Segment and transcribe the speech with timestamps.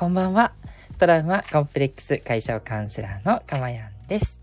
[0.00, 0.52] こんばんは。
[0.98, 4.39] トラウマコンプレックス解消カウンセラーのかまやんです。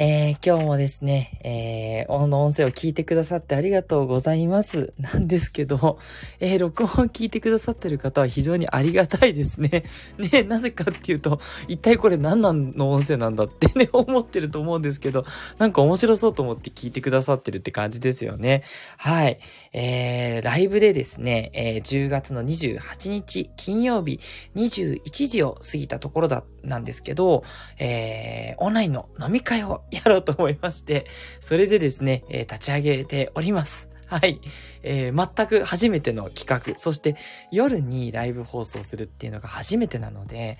[0.00, 4.92] えー、今日もですね、えー、この音声を聞いてくださってありがとうございます。
[5.02, 5.98] なんですけど、
[6.38, 9.82] えー、録音を聞いてくださってる方は非常にありがたいですね。
[10.16, 15.24] ね、なぜかっていうと、一体これ何の音声なんだってね、 思ってると思うんですけど、
[15.58, 18.62] なんか面白そうと思って聞いてくださってるって感じですよね。
[18.98, 19.40] はい。
[19.72, 24.20] えー、ライブでですね、えー、10月の28日金曜日
[24.54, 27.44] 21時を過ぎたところだった、なんですけど、
[27.78, 31.06] えー、オンラインの飲み会をやろうと思いまして、
[31.40, 33.88] それでですね、えー、立ち上げております。
[34.06, 34.40] はい。
[34.82, 36.78] えー、全く初めての企画。
[36.78, 37.16] そして
[37.52, 40.58] 夜にライブ放送するっていうのが初めてなので、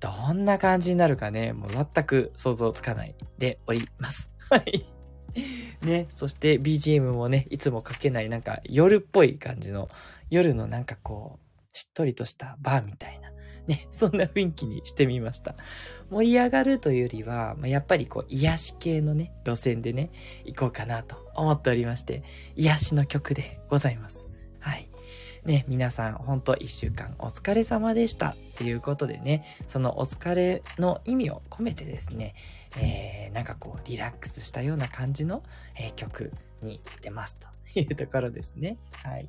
[0.00, 4.28] どんな感じになるかね、もう全く想像つかないでおります。
[4.50, 4.86] はい。
[5.82, 9.88] ね、そして BGM もね、いつもかけないなんか夜っぽい感じの、
[10.30, 13.29] 夜のなんかこう、しっとりとしたバーみたいな、
[13.66, 15.54] ね、 そんな雰囲気にしてみました。
[16.10, 20.10] 盛り上がるというよりは、まあ、やっぱりこう、癒し系のね、路線でね、
[20.44, 22.22] 行こうかなと思っておりまして、
[22.56, 24.26] 癒しの曲でございます。
[24.58, 24.88] はい。
[25.44, 32.34] ね、皆さん、ほんと一週間お疲れ様でしたっていうことでね、そのお疲れの意味を込めてですね、
[32.76, 35.42] えー、なんかこう、リラックスしたような感じの、
[35.76, 38.76] えー、曲にしてますというところですね。
[38.92, 39.28] はい。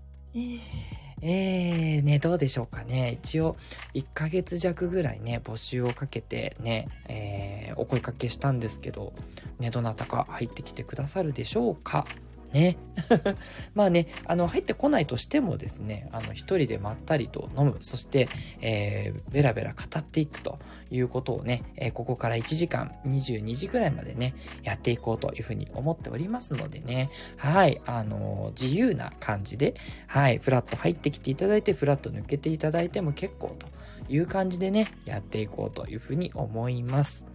[1.21, 3.19] えー、ね、どうでしょうかね。
[3.23, 3.55] 一応、
[3.93, 9.13] 1ヶ月弱ぐらいね、募集をかけてね、えー、お声かけしたんですけど、
[9.59, 12.05] ね、どなたか入ってきてくださるでしょうか
[12.53, 12.77] ね。
[13.73, 18.29] まあね、あの、入ってこないとしてもですね、あの、一人でまったりと飲む、そして、
[18.61, 29.75] えー、ベラベラ語っていくということをね、えー、ここから1時間、22時ぐらいまでね、やっていこうというふうに思っておりますのでね、はい、あのー、自由な感じで、
[30.07, 33.67] はい、フラット入ってきていただいて、フラット抜けていただいても結構と
[34.09, 37.30] いう感じでね、やっていこうというふうに思います。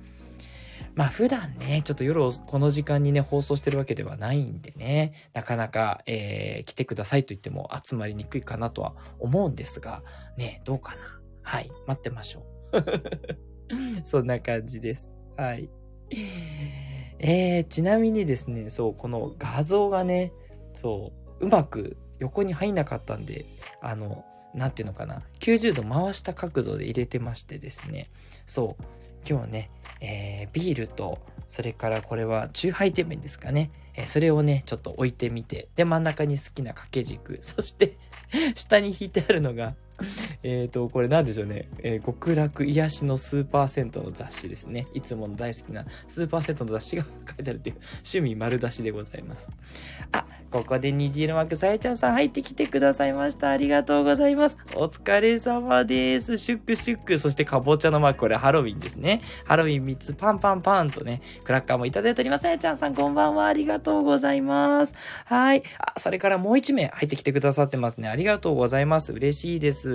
[0.96, 10.02] まあ普段ね、ちょっと夜この時間にね、放送してるわけではないんでね、なかなか、えー、来てくださいと言っても集まりにくいかなとは思うんですが、
[10.38, 11.20] ね、どうかな？
[11.42, 14.02] はい、待ってましょう。
[14.04, 15.12] そんな感じです。
[15.36, 15.68] はい。
[17.18, 20.32] えー、ちなみにですね、そう、この画像がね、
[20.72, 23.44] そう、うまく横に入んなかったんで、
[23.82, 24.24] あの、
[24.54, 28.08] なんていうのかな、90度回した角度で入れてましてですね、
[28.46, 28.82] そう、
[29.28, 29.70] 今日ね、
[30.00, 33.70] えー、ビールと、それからこれはチューハイテ麺ですかね。
[33.94, 37.96] えー、それをね、ちょっと置いてみて、で、真ん中に好きな掛け軸、そして
[38.54, 39.74] 下に引いてあるのが
[40.42, 41.68] えっと、これなんでしょうね。
[41.82, 44.86] えー、極楽癒しのスーパーセントの雑誌ですね。
[44.94, 47.08] いつもの大好きなスーパーセントの雑誌が書
[47.40, 49.48] いてあるっていう趣味丸出しでございます。
[50.12, 53.50] あ、ここで虹色枠さやちゃんさん入ってきてくださいました。
[53.50, 54.58] ありがとうございます。
[54.74, 56.38] お疲れ様です。
[56.38, 57.18] シュックシュック。
[57.18, 59.22] そしてかぼちゃのマーク、これハロウィンですね。
[59.44, 62.42] ハロウィン3つパンパンパンとね、クラッカーもいただいております。
[62.42, 63.46] さやちゃんさんこんばんは。
[63.46, 64.94] ありがとうございます。
[65.24, 65.62] はい。
[65.78, 68.08] あ、それからもう1名入ってきてくださってますね。
[68.08, 69.12] ありがとうございます。
[69.12, 69.85] 嬉しいです。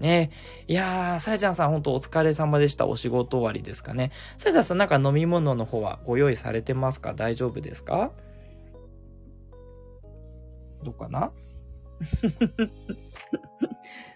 [0.00, 0.30] ね。
[0.68, 2.86] いやー、さやちゃんさん本当お疲れ様でした。
[2.86, 4.10] お仕事終わりですかね。
[4.36, 7.14] さやちゃんさんなんか飲み物の方はご用意されてますか？
[7.14, 8.12] 大丈夫ですか？
[10.84, 11.32] どうかな？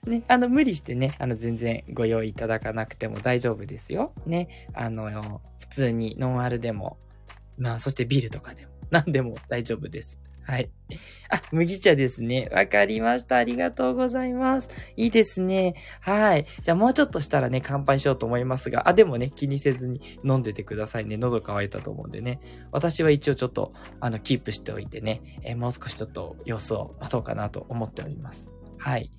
[0.06, 4.12] ね、あの、無理してね、あの、全然ご用意いただかなくても大丈夫ですよ。
[4.26, 6.98] ね、あの、普通にノンアルでも、
[7.58, 10.18] まあ、そしてビールとかでも、何でも大丈夫です。
[10.42, 10.70] はい。
[11.30, 12.48] あ、麦茶ですね。
[12.52, 13.36] わかりました。
[13.36, 14.68] ありがとうございます。
[14.96, 15.74] いいですね。
[16.00, 16.46] はい。
[16.64, 21.16] じゃあもうちょっとしたらね、乾杯しようと思いますが、あ、でもね、気にせずに飲んでてくださいね。
[21.16, 22.40] 喉乾いたと思うんでね。
[22.72, 28.50] 私は一応ちょっと、あの、キープしておいてね、えー、もう少しちょっと様子を待とうかなと思っております。
[28.78, 29.10] はい。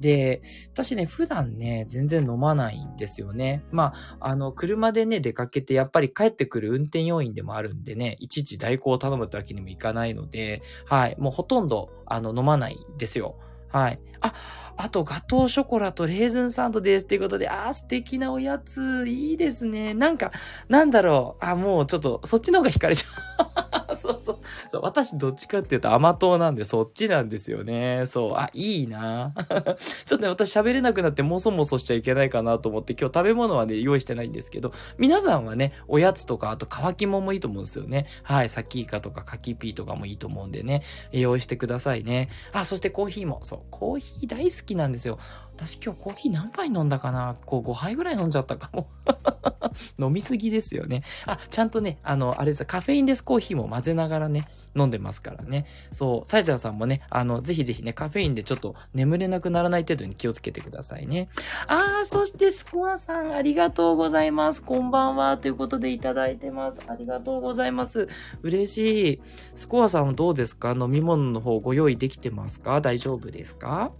[0.00, 0.42] で、
[0.72, 3.64] 私ね、普段ね、全然飲まないんですよね。
[3.70, 13.36] まあ、あの、車でね、出かけて、やっぱり帰ってくる運転要員でもあるんでね、いちいち代行を頼むってわけにもいかないので、はい、もうほとんど、あの、飲まないんですよ。
[13.68, 13.98] はい。
[14.20, 14.34] あ、
[14.76, 17.06] あと、ガトーショコラとレーズンサンドです。
[17.06, 19.94] ということで、あー、素敵なおやつ、いいですね。
[19.94, 20.32] なんか、
[20.68, 21.44] なんだろう。
[21.44, 23.46] あ、もうちょっと、そっちの方が惹かれちゃう。
[23.96, 24.38] そうそう。
[24.70, 28.04] そう、私どっちかっていうと甘党なんで、そっちなんですよね。
[28.06, 29.32] そう、あ、いいな
[30.04, 38.06] ちょっとね、私喋れなくなってもそもそしちゃいけないかなと思って、今日食べ物はね、用意してないんですけど、皆さんはね、おやつとか、あと乾き物もいいと思うんですよね。
[38.22, 40.82] はい、サキイカとかカキピーとかもいいと思うんでね、
[41.12, 42.28] 用意してくださいね。
[42.52, 45.18] あ、そしてコーヒーも、そう、コーヒー大好きなんですよ。
[45.56, 47.36] 私今日コーヒー何杯飲んだかな？
[47.46, 48.88] こう5杯ぐらい飲んじゃったかも。
[49.98, 51.02] 飲みすぎですよね。
[51.26, 55.66] あ、ちゃんとね、あの、あれですカフェインレスコーヒーも混ぜながらね、飲んでますからね。
[55.92, 61.28] そう、サイジャーさんもね、あの、ぜひぜひね、カフェインでちょっと眠れなくならない程度に気をつけてくださいね。
[61.66, 64.62] あー、そしてスコアさん、ありがとうございます。
[64.62, 65.36] こんばんは。
[65.36, 66.80] ということでいただいてます。
[66.86, 68.08] ありがとうございます。
[68.42, 69.20] 嬉しい。
[69.54, 70.72] スコアさんはどうですか？
[70.72, 72.80] 飲み物の方ご用意できてますか？
[72.80, 73.92] 大丈夫ですか？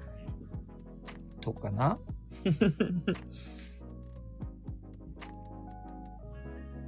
[1.46, 1.96] どうかな？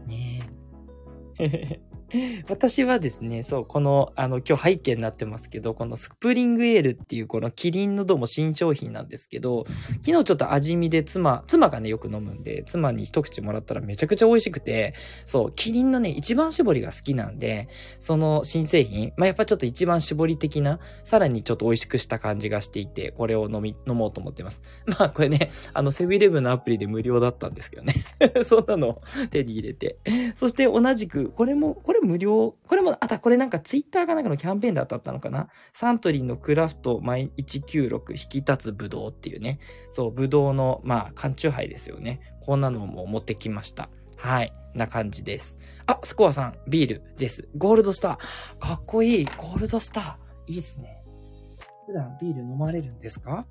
[0.05, 0.43] ね
[1.38, 1.81] え。
[2.49, 9.66] 私はですね、そう、この、あの、今日背景になってますけど、このスプリングエールっていうこのキリンのどうも新商品なんですけど、
[10.05, 14.94] 昨日ちょっと味見で妻、妻がね、よく飲むんで、妻に一口もらったらめちゃくちゃ美味しくて、
[15.26, 17.69] そう、キリンのね、一番搾りが好きなんで、
[17.99, 24.62] その新製品、まあ、やっぱちょっと一番搾り的な、さらにちょっと美味しくした感じがしていて、これを飲み、飲もうと思ってます。
[24.87, 27.94] まあ、これね、あの、セブンイレブンのアプリで無料だったんですけどね。
[28.44, 29.99] そんなの手に入れて。
[30.34, 35.49] そして同じく、これも、これれ無料これも、あた、これなんかツイッターかなんかのキャンペーンで当たったのかな？
[35.73, 39.59] サントリーのクラフト毎196引き立つブドウっていうね。
[39.91, 42.21] そう、ブドウの、まあ、缶チューハイですよね。
[42.41, 43.91] こんなのも持ってきました。
[44.17, 44.53] はい。
[44.75, 45.56] な感じです。
[45.87, 47.49] あ、スコアさん、ビールです。
[47.56, 48.59] ゴールドスター。
[48.59, 49.25] かっこいい。
[49.25, 50.53] ゴールドスター。
[50.53, 51.03] いいっすね。
[51.87, 53.47] 普段ビール飲まれるんですか？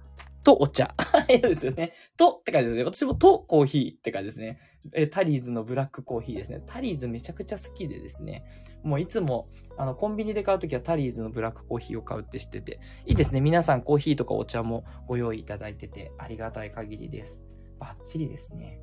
[0.48, 0.96] とお茶。
[1.30, 1.92] いいですよね。
[2.16, 2.84] とって感じですね。
[2.86, 4.60] 私もとコーヒーって感じですね。
[4.94, 6.64] えタリーズのブラックコーヒーですね。
[6.66, 8.46] タリーズめちゃくちゃ好きでですね。
[8.82, 12.80] もういつも、あの、コンビニで買うときはタリーズのブラックコーヒーを買うって知ってて。
[13.06, 13.42] いいですね。
[13.42, 17.44] 皆さんコーヒーとかお茶もご用意いただいてて、ありがたい限りです。
[17.78, 18.80] バッチリですね。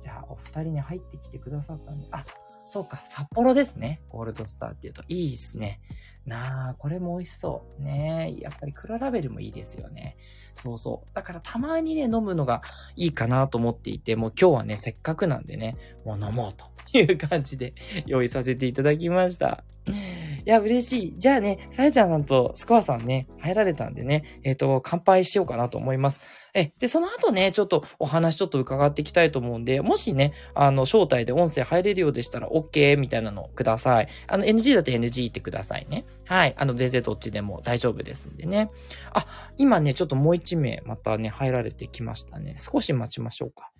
[0.00, 2.24] じゃあ、お二人に入ってきてくださったんで、あ、
[2.72, 4.00] そうか、札幌ですね。
[4.08, 5.02] ゴールドスターって言うと。
[5.08, 5.82] いいっすね。
[6.24, 7.82] なあ、これも美味しそう。
[7.82, 10.16] ねやっぱり黒ラベルもいいですよね。
[10.54, 11.10] そうそう。
[11.12, 12.62] だからたまにね、飲むのが
[12.96, 15.76] いいかなと思っていて、もう今日はね、せっかくなんでね、
[16.06, 16.64] もう飲もうと
[16.98, 17.74] いう感じで
[18.06, 19.64] 用意させていただきました。
[20.44, 21.14] いや、嬉しい。
[21.18, 26.20] じゃあね、さやちゃんさんとスコアさんね、入られたんでね、えっ、ー、と、乾杯しようかなと思います。
[26.54, 34.08] え、で、その後ね、ちょっとお話ちょっと伺っていきたいと思うんで、もしね、あの、招待で音声入れるようでしたら OK みたいなのください。
[34.26, 36.04] あの、NG だって NG ってくださいね。
[36.24, 36.54] はい。
[36.58, 38.70] あの、全然どっちでも大丈夫ですんでね。
[39.12, 39.26] あ、
[39.58, 42.56] 今ね、ちょっともう一名またね、入られてきましたね。
[42.58, 43.70] 少し待ちましょうか。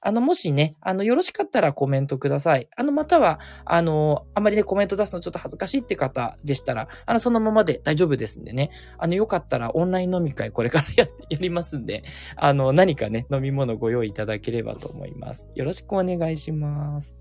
[0.00, 2.68] あの、もしね、あの、よろしかったらコメントください。
[2.76, 8.70] あの、または、あの、あまりね、コメント出すのちょっと恥ずかしいって方でしたら、あの、そのままで大丈夫ですんでね。
[8.96, 12.04] あの、よかったらオンライン飲み会これから や、やりますんで、
[12.36, 15.50] あの、何かね、飲み物ご用意いただければと思います。
[15.56, 17.16] よろしくお願いします。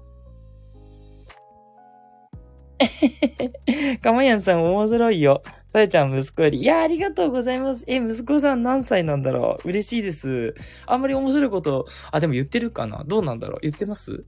[4.04, 5.42] かまやんさん面白いよ。
[5.78, 6.64] さやちゃん息子より。
[6.64, 7.84] いや、ありがとうございます。
[7.86, 9.68] え、息子さん何歳なんだろう？
[9.68, 10.56] 嬉しいです。
[10.88, 13.04] あんまり面白いこと、あ、でも言ってるかな？
[13.06, 13.60] どうなんだろう？
[13.62, 14.24] 言ってます？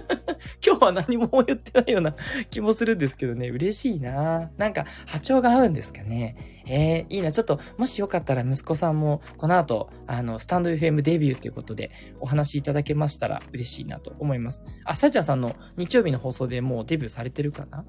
[0.64, 2.16] 今日は何も言ってないような
[2.48, 6.55] 気もするんですけどね、嬉しいななんか波長が合うんですかね。
[6.66, 7.32] えー、いいな。
[7.32, 11.90] ちょっと、もしよかったら息子さんも、この後、あの、スタンド FM デビューということで、
[12.20, 14.62] お話いただけましたら嬉しいなと思います。
[14.84, 17.84] あ、さちゃんさんの日曜日の放送でもうデビューされてるかな？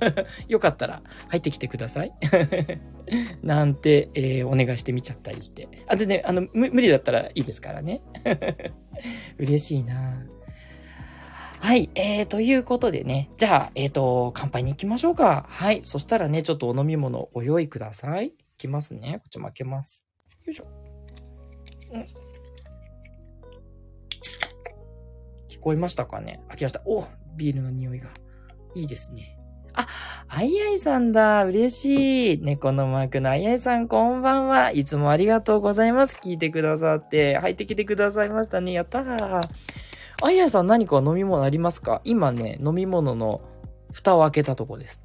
[0.48, 2.12] よかったら入ってきてください。
[3.42, 5.68] なんて、えー、お願いしてみちゃったりして。
[5.86, 8.02] あ、全然、あの、無理だったらいいですからね。
[9.38, 10.26] 嬉しいな
[11.64, 11.88] はい。
[11.94, 13.30] えー、ということでね。
[13.38, 15.46] じゃあ、えっ、ー、と、乾杯に行きましょうか。
[15.48, 15.80] はい。
[15.82, 18.26] そしたらね、ちょっとお飲み物ご用意ください。
[18.26, 19.20] いきますね。
[19.20, 20.04] こっちも開けます。
[20.44, 20.66] よいしょ。
[21.90, 22.00] うん。
[25.48, 26.42] 聞こえましたかね？
[26.48, 26.82] 開きました。
[26.84, 28.10] おビールの匂いが。
[28.74, 29.38] いいですね。
[29.72, 29.86] あ、
[30.28, 31.46] あいあいさんだ。
[31.46, 32.42] 嬉しい。
[32.42, 34.70] 猫のマークのあいあいさん、こんばんは。
[34.70, 36.18] いつもありがとうございます。
[36.22, 37.38] 聞いてくださって。
[37.38, 38.72] 入ってきてくださいましたね。
[38.72, 39.40] やったー。
[40.22, 42.00] あやさん何か飲み物ありますか？
[42.04, 43.42] 今ね、飲み物の
[43.92, 45.02] 蓋を開けたとこです。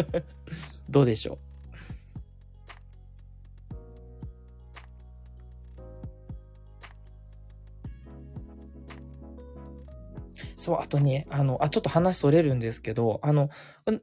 [0.90, 1.38] どうでしょう？
[10.56, 13.50] そう、あとね、あの、あ、ちょっと話それるんですけど、あの、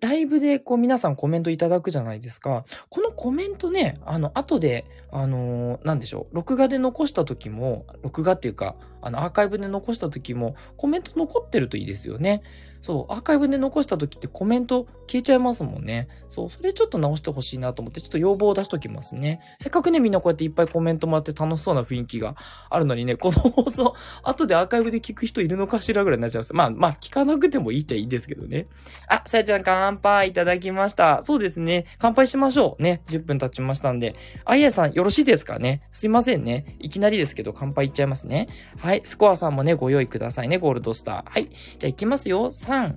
[0.02, 2.64] ライブでこう皆さんコメントいただくじゃないですか。
[2.88, 12.44] このコメントね、あの、後で、あのー、なんでしょう、録画で残した時も、録画っていうか、あの、アーカイブで残した時も、コメント残ってるといいですよね。
[12.84, 16.10] そう、アーカイブで残した時ってコメント消えちゃいますもんね。
[16.28, 19.40] そう、それちょっと直してほしいなと思って、ちょっと要望を出しときますね。
[19.62, 22.36] せっかくね、みんなこうやっていっぱいコメントもらって楽しそうな雰囲気が
[22.70, 26.54] あるのにね、この放送、 後でアーカイブで聞く人いるのかしらぐらいになっちゃいます。
[26.54, 28.68] まあ、まあ、聞かなくてもいいっちゃいいんですけどね。
[29.08, 31.24] あ、さやちゃん乾杯いただきました。
[31.24, 31.86] そうですね。
[32.00, 32.84] 乾杯しましょう。
[32.84, 33.02] ね。
[33.08, 34.16] 10分経ちましたんで。
[34.44, 36.76] あいやさん、よろしいですかねすいませんね。
[36.80, 38.50] いきなりですけど、乾杯いっちゃいますね。
[38.78, 39.02] はい。
[39.06, 40.58] スコアさんもね、ご用意くださいね。
[40.58, 41.32] ゴールドスター。
[41.32, 41.50] はい。
[41.80, 42.52] じゃあ、いきますよ。
[42.52, 42.96] 3、3、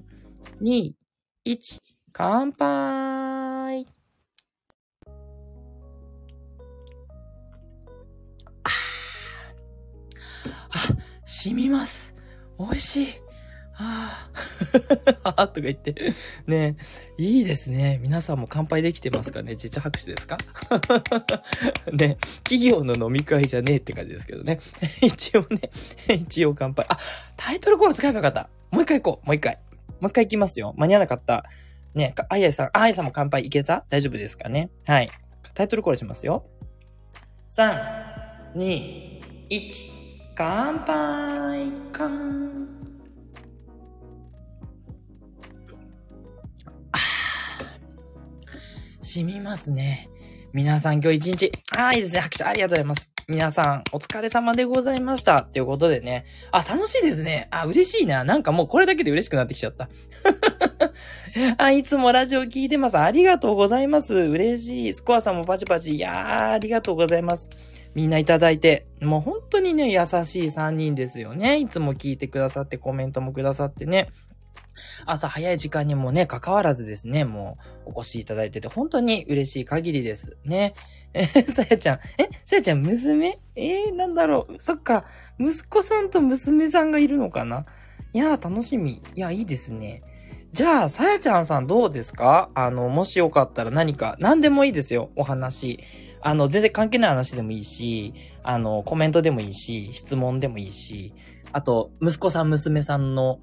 [0.62, 0.92] 2、
[1.44, 1.78] 1、
[2.10, 3.86] 乾杯
[8.64, 8.70] あ
[10.70, 10.88] あ、
[11.26, 12.14] 染みます。
[12.58, 13.08] 美味しい。
[13.78, 14.30] あ
[15.24, 15.94] あ、あ とか言って。
[16.46, 16.76] ね
[17.18, 17.98] いいですね。
[18.02, 19.50] 皆さんも乾杯できてますかね？
[19.52, 20.38] 自社拍手ですか？
[21.92, 24.58] ね企業の飲み会じゃねえって感じですけどね。
[25.04, 25.60] 一応ね、
[26.08, 26.86] 一応乾杯。
[26.88, 26.96] あ、
[27.36, 28.48] タイトルコール使えばよかった。
[28.70, 29.26] もう一回行こう。
[29.26, 29.58] もう一回。
[30.00, 30.74] もう一回行きますよ。
[30.76, 31.44] 間に合わなかった。
[31.94, 33.86] ね、あいあいさん、あいさんも乾杯いけた？
[33.88, 34.70] 大丈夫ですかね？
[34.86, 35.10] はい。
[35.54, 36.46] タイトルコールしますよ。
[37.48, 39.60] 3、2、1、
[40.34, 42.68] 乾杯乾
[46.92, 46.98] あ
[49.00, 50.10] 染みますね。
[50.52, 52.20] 皆さん今日一日、ああ、いいですね。
[52.20, 53.15] 拍手ありがとうございます。
[53.28, 55.38] 皆さん、お疲れ様でございました。
[55.38, 56.26] っていうことでね。
[56.52, 57.48] あ、楽しいですね。
[57.50, 58.22] あ、嬉しいな。
[58.22, 59.88] なんかもうこれだけで嬉しくなってきちゃった。
[61.58, 62.96] あ、いつもラジオ聞いてます。
[62.98, 64.14] ありがとうございます。
[64.14, 64.94] 嬉しい。
[64.94, 65.96] スコアさんもパチパチ。
[65.96, 67.50] いやー、ありがとうございます。
[67.96, 68.86] みんないただいて。
[69.00, 71.58] もう本当にね、優しい3人ですよね。
[71.58, 74.10] いつも聞いてくださって、コメントもくださってね。
[75.04, 80.36] 朝早い時間にもね、関わらずですね、もうお越しいただいてて、本当に嬉しい限りです。
[80.44, 80.74] ね。
[81.12, 83.38] え、さやちゃん、え、さやちゃん、娘？
[83.54, 84.56] えー、なんだろう。
[84.58, 85.04] そっか。
[85.38, 87.64] 息子さんと娘さんがいるのかな？
[88.12, 89.02] いやー、楽しみ。
[89.14, 90.02] いや、いいですね。
[90.52, 92.50] じゃあ、さやちゃんさんどうですか？
[92.54, 95.80] あの、もしよかったら何か、何でもいいですよ、お話。
[96.22, 101.12] あの、全然関係ない話でもいいし、あの、コメントでもいいし、質問でもいいし、
[101.52, 103.38] あと、息子さん、娘さんの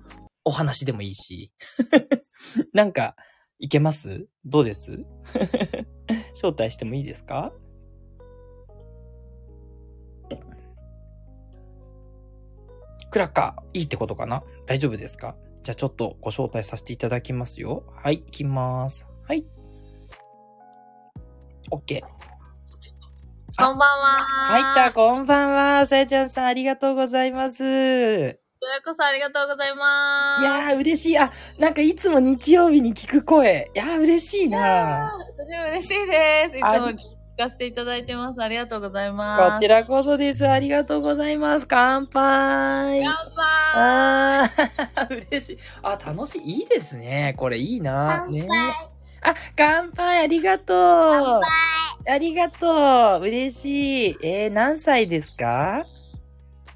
[0.45, 1.51] お話でもいいし。
[2.73, 3.15] なんか、
[3.59, 4.27] いけます？
[4.45, 5.05] どうです？
[6.35, 7.53] 招待してもいいですか？
[13.11, 14.43] クラッカー、いいってことかな？
[14.65, 15.35] 大丈夫ですか？
[15.63, 17.83] じゃあちょっとご招待させていただきますよ。
[17.95, 19.07] はい、行きます。
[19.25, 19.45] はい。
[21.71, 22.01] OK。
[23.55, 24.13] こんばんは。
[24.49, 25.85] 入った、こんばんは。
[25.85, 28.42] さやちゃんさん、ありがとうございます。
[28.63, 30.43] いこちらこそありがとうございます。
[30.43, 31.17] やー、嬉しい。
[31.17, 33.69] あ、なんかいつも日曜日に聞く声。
[33.75, 36.57] いやー、嬉しいな私も嬉しいです。
[36.57, 36.95] いつあも聞
[37.37, 38.41] かせていただいてます。
[38.41, 39.53] ありがとうございます。
[39.55, 40.47] こちらこそです。
[40.47, 41.67] ありがとうございます。
[41.67, 43.01] 乾杯。
[43.03, 43.43] 乾杯
[43.75, 45.57] あー、嬉しい。
[45.81, 46.41] あ、楽しい。
[46.59, 47.33] いいですね。
[47.37, 48.25] これいいな。
[48.29, 48.47] ね。
[49.21, 50.23] あ、乾杯。
[50.23, 51.41] ありがとう。
[52.09, 53.21] ありがとう。
[53.23, 54.17] 嬉しい。
[54.21, 55.85] えー、何歳ですか？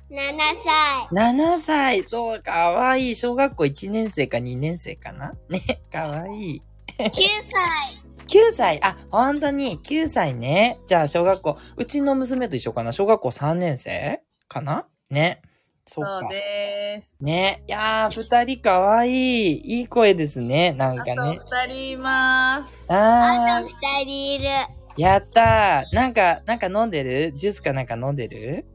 [0.10, 1.34] 7歳。
[1.34, 2.04] ?7 歳。
[2.04, 3.16] そう、かわいい。
[3.16, 5.34] 小学校1年生か2年生かな？
[5.50, 6.62] ね、かわいい。
[6.98, 8.02] 9歳。
[8.28, 8.80] 9歳。
[8.84, 10.80] あ、本当に、9歳ね。
[10.88, 12.92] じゃあ、小学校、うちの娘と一緒かな？
[12.92, 14.86] 小学校3年生かな？
[15.10, 15.42] ね。
[15.86, 16.30] そうかそう。
[16.32, 17.12] です。
[17.22, 17.64] ね。
[17.68, 19.80] いやー、二人かわいい。
[19.80, 20.74] いい声ですね。
[20.74, 21.40] なんあとかね。
[21.66, 22.92] 二人います。
[22.92, 24.46] ああと2人いる。
[24.46, 25.96] ー、やったー。
[25.96, 27.34] なんか、なんか飲んでる？
[27.38, 28.66] ジュースかなんか飲んでる？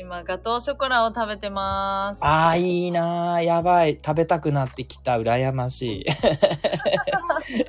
[0.00, 2.20] 今、ガトーショコラを食べてます。
[2.22, 3.42] あー、いいなー。
[3.44, 3.98] やばい。
[4.04, 5.18] 食べたくなってきた。
[5.18, 6.06] 羨ましい。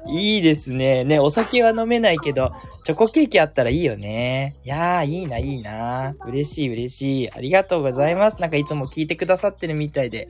[0.35, 1.03] いいですね。
[1.03, 2.51] ね、お酒は飲めないけど、
[2.83, 4.53] チョコケーキあったらいいよね。
[4.63, 6.15] いやー、いいな、いいな。
[6.27, 7.31] 嬉しい、嬉しい。
[7.31, 8.39] ありがとうございます。
[8.39, 10.27] なんかいつも聞いてくださってるみたいで。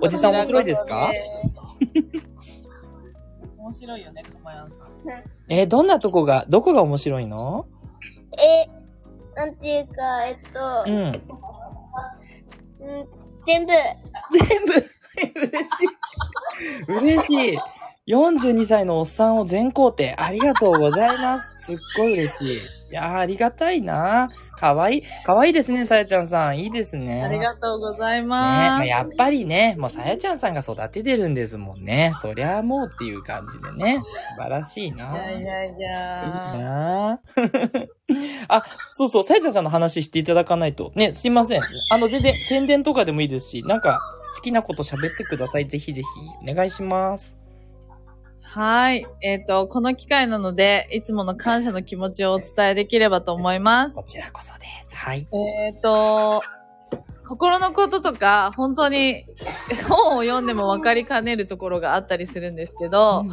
[0.00, 1.10] おじさん面白いですか？
[3.58, 4.78] 面白いよね、かまやんさん。
[5.48, 7.66] えーどんなとこが、どこが面白いの？
[8.38, 8.68] え、
[9.36, 11.04] なんていうか、えっと、うん。
[11.04, 11.12] うん、
[13.46, 13.72] 全部。
[14.30, 14.72] 全部
[15.40, 15.88] 嬉しい。
[16.92, 17.58] 嬉しい。
[18.06, 20.14] 42歳のおっさんを全肯定。
[20.18, 21.66] ありがとうございます。
[21.66, 22.60] すっごい嬉しい。
[22.94, 25.02] いありがたいなかわいい。
[25.24, 26.58] かわいいですね、さやちゃんさん。
[26.58, 27.22] いいですね。
[27.22, 28.68] ありがとうございねます。
[28.70, 32.12] まあ、やっぱりね、もうさやちゃんさんが育ててるんですもんね。
[32.22, 34.02] そりゃもうっていう感じでね。
[34.36, 35.12] 素晴らしいな。
[35.12, 35.98] いやいやいいいや。
[36.58, 37.20] な
[38.48, 40.92] あ、そうそう、さやちゃんさんの話していただかないと。
[40.94, 41.60] ね、すいません。
[41.90, 44.00] あの、全然宣伝とかでもいいですし、なんか
[44.36, 45.66] 好きなこと喋ってください。
[45.66, 46.08] ぜひぜひ、
[46.50, 47.43] お願いします。
[48.54, 49.04] はい。
[49.20, 53.94] えっ、と、この機会なので、いつもの感謝の気持ちをお伝えできればと思います。
[53.94, 54.94] こちらこそです。
[54.94, 55.26] はい。
[55.32, 56.40] えっ、と、
[57.26, 59.24] 心のこととか、本当に
[59.88, 63.24] 本を読んでも分かりかねるところがあったりするんですけど、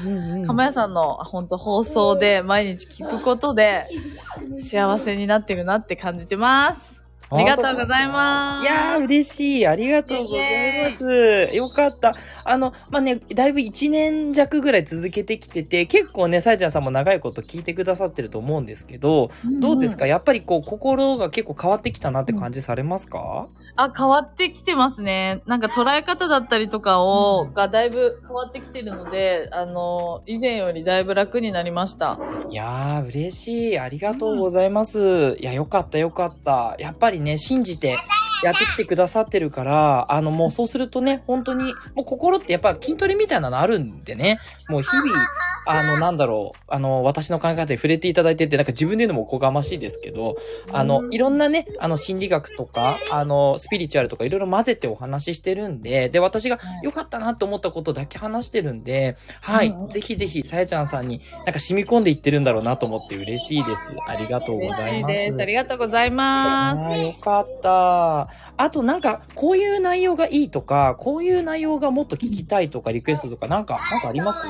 [0.48, 3.86] かまやさんの本当放送で毎日聞くことで
[4.60, 7.01] 幸せになってるなって感じてます。
[7.32, 8.64] ありがとうございます。
[8.64, 9.68] いやー、嬉しい。
[9.68, 11.56] ありがとうございます。
[11.56, 12.14] よかった。
[12.44, 20.08] あの、まあ、ね、だいぶ1年弱ぐらい続けてきてて、結構ね、さえちゃんさんも長いこと聞いてくださってると思うんですけど、どうですか？
[20.08, 23.48] やっぱりこう、心が結構変わってきたなって感じされますか、
[23.78, 25.42] あ、変わってきてますね。
[25.46, 32.20] なんか捉え方だったりとかを、うんがだいぶ変わってきてるので、あの、以前よりだいぶ楽になりました。
[32.50, 33.80] いやー、嬉しい。
[33.80, 35.38] ありがとうございます。
[35.40, 36.76] いや、よかった、よかった。
[36.80, 37.98] やっぱりね、信じて
[38.44, 45.12] やってきてくださってるから、あの、もうそうするとね、本当に、もう心ってやっぱ筋トレみたいなのあるんでね、もう日々、
[45.66, 50.36] あの、なんだろう、あの、私の考え方に触れていただいてて、なんか自分で言うのもおこがましいですけど、
[50.72, 63.82] あの、いろんなね、あの、心理学とか、あの、スピリチュアルとかいろいろ混ぜてお話ししてるんで、で、私が良かったなと思ったことだけ話してるんで、はい、ぜひぜひ、さやちゃんさんになんか染み込んでいってるんだろうなと思って嬉しいです。
[64.08, 65.14] ありがとうご嬉ざいます。
[65.14, 65.42] しいです。
[65.42, 66.78] ありがとうございます。
[66.80, 68.30] あーよかった。
[68.58, 74.48] あとなんか、こういう内容がいいとか、こういう内容がもっと聞きたいとか、リクエストとか、なんか、なんかあります？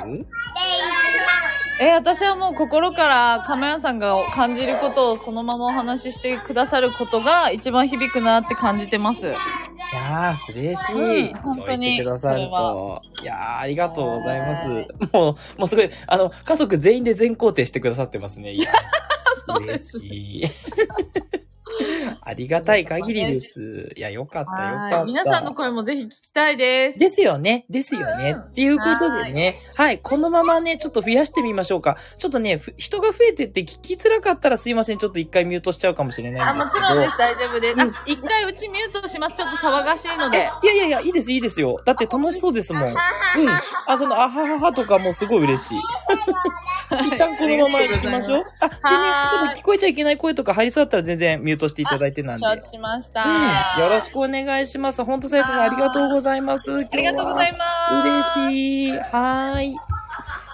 [1.81, 9.25] えー私はもう心から亀屋さんが感じることをそのままお話ししてくださることが一番響くなって感じてます。
[9.25, 9.29] い
[9.95, 11.31] やー、嬉しい。
[11.31, 13.01] うん本当にてくださると。
[13.23, 14.67] いやー、ありがとうございます。
[15.11, 18.51] もう、もうすごい、あの、家族全員で全肯定してくださってますね。
[18.53, 18.71] いや、
[19.59, 20.43] 嬉しい。
[22.21, 23.91] ありがたい限りです。
[23.95, 24.97] いや、よかった、よかった。
[24.97, 25.05] はい。
[25.05, 26.99] 皆さんの声もぜひ聞きたいです。
[26.99, 27.65] ですよね。
[27.69, 28.31] ですよね。
[28.31, 29.61] うんっていうことでね。
[29.75, 29.99] はい。
[29.99, 31.97] このままね、ちょっと増やしてみましょうか。
[32.17, 34.97] ちょっとね、ふ人が増えてって聞きづらかったらすいません。
[34.97, 36.81] ちょっと一回ミュートしちゃうかもしれないあ、んですけど。
[36.81, 37.17] もちろんです。
[37.17, 37.73] 大丈夫です。
[37.73, 39.33] うんあ、一回うちミュートします。
[39.35, 40.49] ちょっと騒がしいので。
[40.63, 41.81] いやいやいや、いいです、いいですよ。
[41.85, 42.83] だって楽しそうですもん。
[42.89, 42.97] うん。
[43.87, 45.77] あ、その、あはははとかもすごい嬉しい。
[46.99, 48.45] 一旦このまま行きましょう。
[48.59, 48.79] あ、でね、
[49.31, 52.45] ちょっと聞こえちゃいけない声とか入りそうだったら全然ミュートしていただいてなんで。
[52.45, 53.23] 承知しました。
[53.23, 53.83] うん。
[53.83, 55.03] よろしくお願いします。
[55.03, 56.71] 本当さやさんありがとうございます。
[56.73, 57.65] ありがとうございま
[58.33, 58.41] す。
[58.43, 58.91] 嬉しい。
[58.91, 59.75] はーい。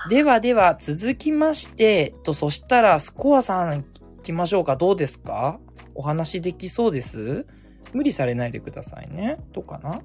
[0.09, 4.77] ではでは、続きまして、と、そしたら、スコアさん、行きましょうか。
[4.77, 5.59] どうですか？
[5.95, 7.45] お話できそうです？
[7.91, 9.37] 無理されないでくださいね。
[9.51, 10.01] どうかな？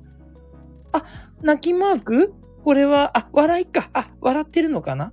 [0.92, 1.04] あ、
[1.40, 2.35] 泣きマーク？
[2.64, 3.90] これは、あ、笑いか。
[3.92, 5.12] あ、笑ってるのかな？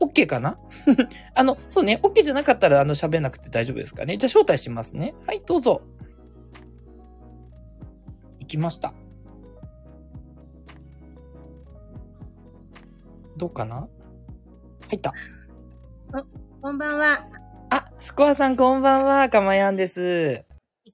[0.00, 0.58] ?OK かな？
[1.34, 2.00] あの、そうね。
[2.02, 4.16] OK じゃなかったら、あの、喋んなくて大丈夫ですかね。
[4.16, 5.14] じゃあ、招待しますね。
[5.26, 5.82] はい、どうぞ。
[8.40, 8.92] 行きました。
[13.36, 13.88] どうかな？
[14.88, 15.12] 入った。
[16.60, 17.26] こんばんは。
[17.70, 19.28] あ、スコアさんこんばんは。
[19.28, 20.47] かまやんです。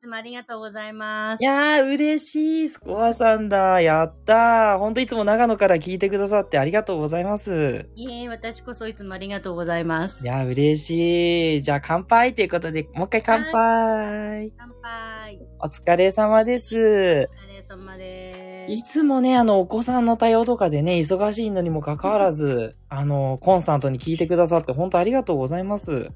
[0.04, 1.42] いつもありがとうございます。
[1.42, 2.68] いやー、嬉しい。
[2.68, 3.80] スコアさんだ。
[3.80, 4.78] やったー。
[4.78, 7.88] ほんといつも長野から聞いてくださってありがとうございます。
[7.94, 10.26] いえ、私こそいつもありがとうございますい。
[10.26, 11.62] やー、嬉しい。
[11.62, 14.52] じゃあ乾杯ということで、もう一回乾杯。
[14.58, 15.38] 乾杯。
[15.58, 16.78] お疲れ様ですお。
[16.78, 18.72] 疲れ様です。
[18.74, 26.10] いつもね、あの、お子さんの対応とかでね、忙しいのにもかかわらず、あの、コンスタントに聞いてくださって、本当ありがとうございます。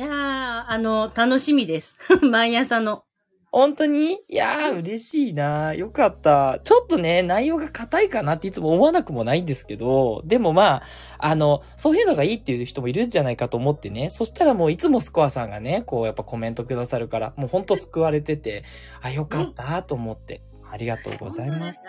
[0.00, 1.98] いやー、あの、楽しみです。
[2.24, 3.04] 毎朝の。
[3.52, 4.12] 本当に？
[4.28, 6.58] いやー、嬉しいなよかった。
[6.64, 10.82] ちょっとね、内容が硬いかなっていつも思わなくもないんですけど、でもまあ、
[11.18, 14.08] あの、そういうのがいいっていう人もいるんじゃないかと思ってね。
[14.08, 18.64] そしたらもういつもスコアさんがね、こうやっぱコメントくださるから、もうほんと救われてて、
[19.02, 20.40] あ、よかったと思って。
[20.66, 21.80] ありがとうございます。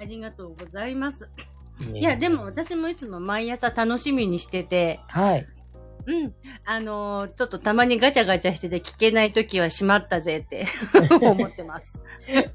[0.00, 1.28] ありがとうございます。
[1.92, 5.46] いいや、でも私もいつも毎朝楽しみにしてて、はい。
[6.06, 6.34] うん。
[6.64, 10.66] あのーちょっとたまにガチャガチャしてて聞けないときはしまったぜって
[11.22, 12.02] 思ってます。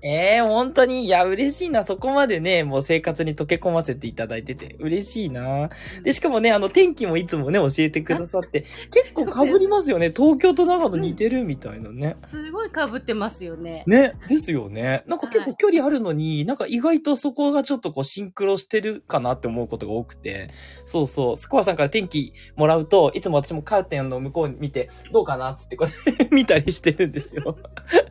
[0.01, 1.83] ええー、本当に、いや、嬉しいな。
[1.83, 5.69] そこまでね、もう生活に溶け込ませていただいてて、嬉しいな。
[6.03, 10.09] で、しかもね、あの、天気もいつもね、教えてくださって、 結構被りますよね。
[10.09, 12.17] 東京と長野似てるみたいなね。
[12.23, 13.83] すごい被ってますよね。
[13.87, 15.03] ね、ですよね。
[15.07, 20.49] なんか結構距離あるのに、なんか意外とそこがちょっとこうシンクロしてるかなって思うことが多くて、
[20.85, 25.89] そうそう、スコアさんから天気もらうと、いつも私もカーテンの向こうに見て、どうかなっつってこう
[26.35, 27.57] 見たりしてるんですよ。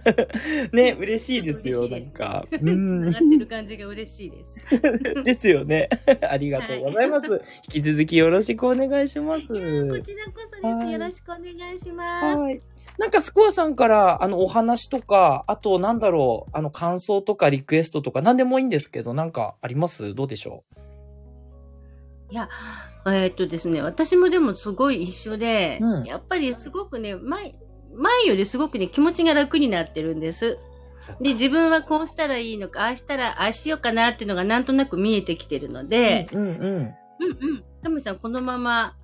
[0.73, 2.47] ね、嬉しいですよ、なんか。
[2.53, 3.11] う繋んが。
[3.11, 5.25] ってる感じが嬉しいです。
[5.25, 5.89] ですよね。
[6.29, 7.41] ありがとうございます。
[7.75, 9.47] 引き続きよろしくお願いします。
[9.49, 9.55] こ
[10.01, 10.93] ちらこそはいです。
[10.93, 12.39] よろしくお願いします。
[12.39, 12.61] はい。
[12.99, 20.15] なんかスコアさんから、あの、お話とか、あと、なんだろう、あの、感想とかリクエストとか、なんでもいいんですけど、なんかあります？
[20.15, 20.65] どうでしょ
[22.31, 22.49] いや、
[23.14, 27.55] えーっとですね、私もでもすごい一緒で、うんやっぱりすごくね、前、
[27.95, 30.59] 前よりすごくね、気持ちが楽になってるんです。
[31.21, 36.49] で、自分はこうしたらいいのか、ああしたら、ああしようかなっていうのがなんとなく見えてきてるので、うんうん。
[36.49, 36.95] うんうん。
[37.83, 38.97] タムさん、このまま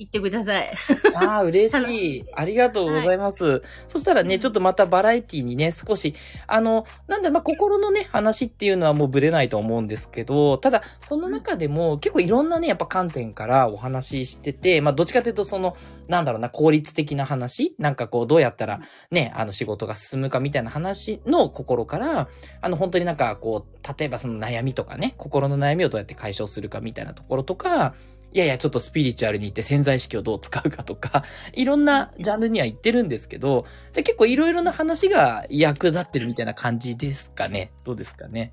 [0.00, 0.72] 行ってください。
[1.14, 2.24] ああ、嬉しい。
[2.34, 3.60] ありがとうございます。
[3.86, 6.14] そしたらね、ちょっとまたバラエティにね、少し、
[6.46, 15.76] あの、なんだまあ、心のね、話っていうのはもうぶれないと思うんですけど、ただ、その中でも結構いろんなね、やっぱ観点からお話ししてて、まあ、どっちかというとその、
[16.08, 22.28] なんだろうな、効率的な話なんかこう、どうやったらね、あの仕事が進むかみたいな話の心から、
[22.62, 27.94] あの、本当になんかこう、例えばその悩みとかね、心の悩みをどうやって解消するかみたいなところとか、
[28.32, 37.72] いやいや、ちょっとスピリチュアルに行って潜在意識をどう使うかとか、 いろんなジャンルには行ってるんですけど、じゃあ結構いろいろな話が役立ってるみたいな感じですかね。
[37.84, 38.50] どうですかね。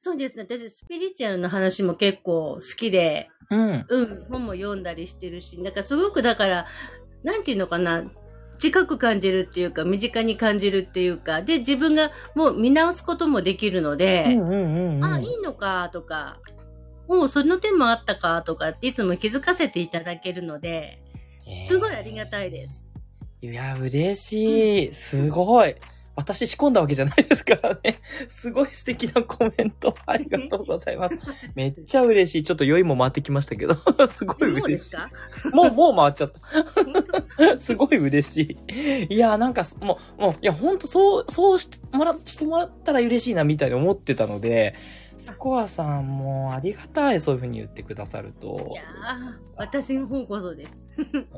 [0.00, 0.44] そうですね。
[0.44, 3.86] 私、スピリチュアルの話も結構好きで、うん。
[3.88, 6.66] うん、本も読んだりしてるし、なんかすごくだから、
[7.22, 8.04] なんていうのかな、
[8.58, 15.04] 近く感じるっていうか、身近に感じるっていうか、で、自分がもう見直すこともできるので、うんうんうんうん。
[15.04, 16.38] あ、いいのかとか、
[17.08, 21.00] もうその手もあったかとかっていつも気づかせていただけるので、
[21.46, 22.88] えーすごいありがたいです。
[23.42, 24.94] いや、嬉しい。
[24.94, 25.74] すごい。
[26.16, 28.00] 私仕込んだわけじゃないですからね。
[28.30, 29.94] すごい素敵なコメント。
[30.06, 31.16] ありがとうございます。
[31.56, 32.42] めっちゃ嬉しい。
[32.44, 33.74] ちょっと酔いも回ってきましたけど。
[34.06, 34.90] すごいもうで嬉しい。
[34.90, 35.10] すか？
[35.52, 36.32] もう、もう回っちゃっ
[37.42, 37.58] た。
[37.58, 38.58] すごい嬉し
[39.08, 39.14] い。
[39.14, 44.76] いや、なんか、もう、もう、いや、ほんと、そう、そうしてもら、してもらったら嬉しいな、みたいに思ってたので、
[45.18, 48.74] スコアさんもありがたい、そういうふうに言ってくださるとい。
[48.74, 50.80] やー、私の方こそです。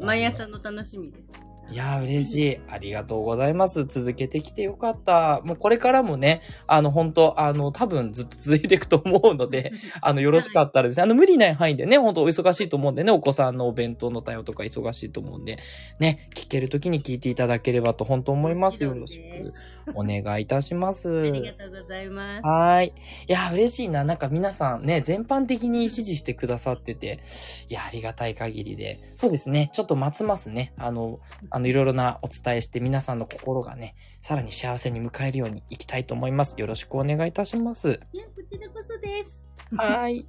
[0.00, 1.46] 毎朝の楽しみです。
[1.68, 2.60] いやー、嬉しい。
[2.68, 3.84] ありがとうございます。
[3.86, 5.40] 続けてきてよかった。
[5.42, 15.58] もうこれからもね、あの、本当あの、多分ずっと続いていくと思うので、 あの、よろしかったらですね、あの、無理ない範囲でね、本当お忙しいと思うんでね、お子さんのお弁当の対応とか忙しいと思うんで、
[15.98, 18.82] ね、聞けるときに聞いていただければと本当思います。
[18.82, 19.52] よろしく
[19.94, 21.08] お願いいたします。
[21.08, 22.46] ありがとうございます。
[22.46, 22.92] はーい。
[23.28, 24.04] いや、嬉しいな。
[24.04, 27.20] なんか皆さんね、全般的に支持してくださってて、
[27.68, 29.00] いや、ありがたい限りで。
[29.14, 29.70] そうですね。
[29.72, 31.20] ちょっとますますね、あの、
[31.50, 36.54] あの、いろいろなお伝えして皆さんの心がね、さらに幸せに迎えるようにいきたいと思います。
[36.58, 38.00] よろしくお願いいたします。
[38.12, 39.44] いや、こちらこそです。
[39.76, 40.26] はーい。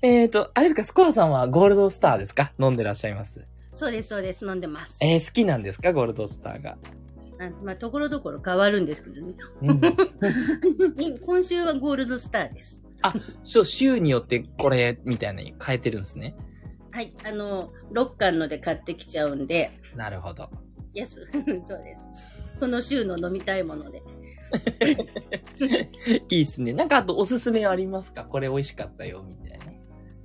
[0.00, 2.52] えっと、あれですか、スコアさんはゴールドスターですか？
[2.58, 3.44] 飲んでらっしゃいます。
[3.74, 4.46] そうです、そうです。
[4.46, 4.98] 飲んでます。
[5.02, 5.92] えー、好きなんですか？
[5.92, 6.78] ゴールドスターが。
[7.38, 9.34] あまあ、ところどころ変わるんですけどね。
[9.62, 9.80] うん。
[11.02, 12.84] い今週はゴールドスターです。
[13.42, 16.34] そう週によってこれ、みたいなのに変えてるんですね。
[16.90, 17.12] はい。
[17.24, 20.48] あの、6巻ので買ってきちゃうんで、なるほど。
[20.94, 21.26] 安。
[21.62, 21.96] そうで
[22.48, 22.58] す。
[22.58, 24.02] その週の飲みたいもので。
[26.30, 26.72] いいっすね。
[26.72, 28.24] なんかあとおすすめありますか？
[28.24, 29.64] これ美味しかったよ、みたいな。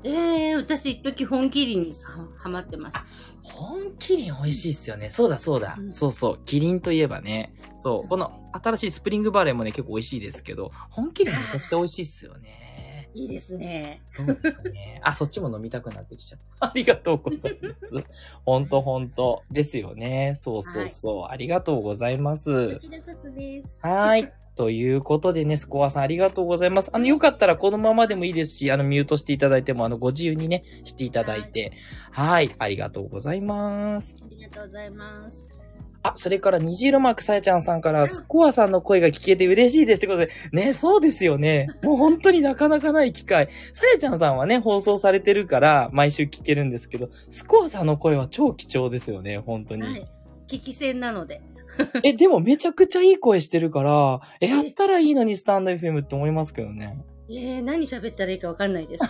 [0.03, 2.97] ええー、私、一時本麒麟にさハマってます。
[3.43, 5.09] 本麒麟美味しいっすよね。
[5.09, 5.75] そうだそうだ。
[5.79, 6.39] うんそうそう。
[6.45, 7.53] 麒麟といえばね。
[7.75, 8.07] そう。
[8.07, 13.09] この新しいスプリングバレーもね、結構美味しいですけど、本麒麟めちゃくちゃ美味しいっすよね。
[13.13, 14.01] いいですね。
[14.03, 15.01] そうですね。
[15.03, 16.67] あ、そっちも飲みたくなってきちゃった。
[16.69, 18.03] ありがとうございます。
[18.45, 19.43] ほんとほんと。
[19.49, 20.35] ですよね。
[20.37, 21.25] そうそうそう。
[21.25, 22.79] ありがとうございますこ。
[22.79, 23.79] ちらこそです。
[23.81, 24.31] はーい。
[24.59, 26.89] ということでね、スコアさんありがとうございます。
[26.91, 31.71] あの、よかったらこのままでもいいですし、あの、ミュートしていただいても、あの、ご自由にね、していただいて。
[32.11, 32.53] はい。
[32.59, 34.17] ありがとうございます。
[34.21, 35.55] ありがとうございます。
[36.03, 41.67] あ、それから虹色マークさやちゃんさんから、スコアさんの声が聞けて嬉しいですってことで、ね、そうですよね。
[41.81, 43.47] もう本当になかなかない機会。
[43.71, 49.83] さやちゃんさんはね、放送されてるから、毎週聞けるんですけど、スコアさんの声は超貴重ですよね、本当に。
[49.83, 50.07] はい。
[50.49, 51.41] 聞き戦なので。
[52.03, 57.03] え、でもめちゃくちゃいい声してるから、え、やったらいいのにスタンド FM って思いますけどね。
[57.29, 59.05] えー、何喋ったらいいかわかんないです。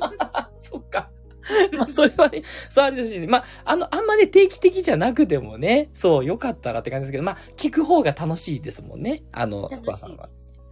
[0.58, 1.10] そっか。
[1.76, 3.26] まあ、それはね、そうあれですしね。
[3.26, 9.22] まあ、あの、あんまね、定期的じゃなくてもね、そう、よかったらって感じですけど、まあ、聞く方が楽しいですもんね。
[9.32, 10.28] あの、スコアさんは。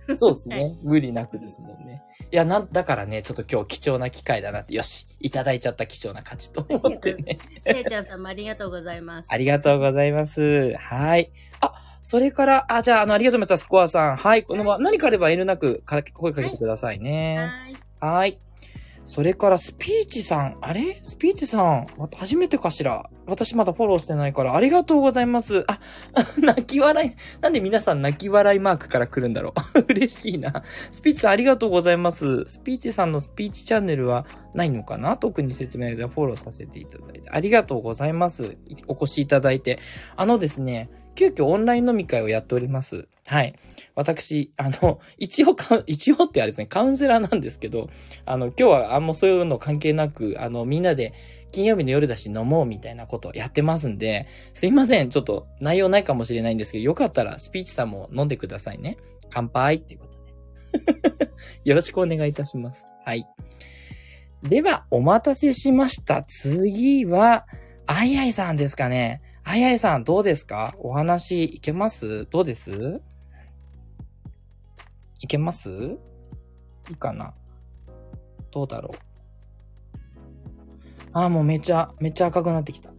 [0.17, 0.77] そうですね。
[0.83, 2.03] 無理なくですもんね。
[2.31, 7.39] いや、なん、だからね、ちょっと今日貴重な機会だなって、よし、いただいちゃった貴重な価値と思ってね。
[7.63, 9.29] せいちゃんさんもありがとうございます。
[9.31, 10.75] ありがとうございます。
[10.77, 11.31] はい。
[11.61, 14.17] あ、それから、あ、じゃあ、あの、ありがとうございます、スコアさん。
[14.17, 14.43] はい。
[14.43, 17.37] このまま、何かあれば遠慮なくか声かけてくださいね。
[18.01, 18.19] はい。
[18.19, 18.39] はい。
[19.13, 20.57] それから、スピーチさん。
[20.63, 20.99] あれ？
[21.03, 21.87] スピーチさん。
[22.17, 23.11] 初めてかしら？
[23.27, 25.65] 私まだフォローしてないから、ありがとうございます。
[25.67, 25.79] あ、
[26.41, 27.11] 泣き笑い。
[27.43, 29.81] なんで皆さん泣き笑いマークから来るんだろう？
[29.93, 30.63] 嬉しいな。
[30.91, 32.47] スピーチさんありがとうございます。
[32.47, 35.19] スピーチさんのスピーチチャンネルはないのかな？
[35.19, 37.29] 特に説明ではフォローさせていただいて。
[37.29, 38.57] ありがとうございます。
[38.89, 39.79] お越しいただいて。
[40.17, 43.07] あのですね、急遽オンライン飲み会をやっております。
[43.27, 43.55] はい。
[43.95, 47.89] 私、あの、 一応カウン、一応ってあれですね、カウンセラーなんですけど、
[48.25, 51.13] あの、今日はあんまそういうの関係なく、あの、みんなで
[51.53, 55.11] 金曜日の夜だし飲もうみたいなことやってますんで、すいません。
[55.11, 58.97] ちょっと内容ないかもしれないんですけど、よかったらスピーチさんも飲んでくださいね。
[59.31, 61.31] 乾杯っていうことで。
[61.65, 62.87] よろしくお願いいたします。
[63.05, 63.27] はい。
[64.43, 66.25] では、お待たせしました。
[66.25, 67.47] 次は、
[67.87, 69.21] あいあいさんですかね。
[69.45, 70.75] あいあいさん、どうですか？
[70.79, 72.27] お話いけます？
[72.31, 73.01] どうです？
[75.21, 75.71] いけます？
[76.89, 77.35] いいかな？
[78.51, 78.97] どうだろう？
[81.13, 82.91] ああ、もうめちゃ、めちゃ赤くなってきた。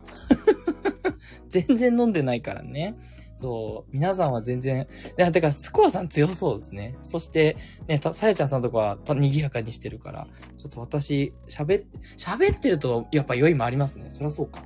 [1.50, 2.96] 全然飲んでないからね。
[3.36, 3.90] そう。
[3.92, 6.96] 皆さんは全然、いや、てか、スコアさん強そうですね。
[7.02, 10.28] そして、ね、さやちゃんさんとかは賑やかにしてるから、
[10.58, 11.86] ちょっと私、喋っ、
[12.18, 14.12] 喋ってると、やっぱ酔いもありますね。
[14.12, 14.64] そりゃそうか。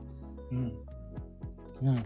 [0.52, 0.74] うん。
[1.82, 2.04] うん。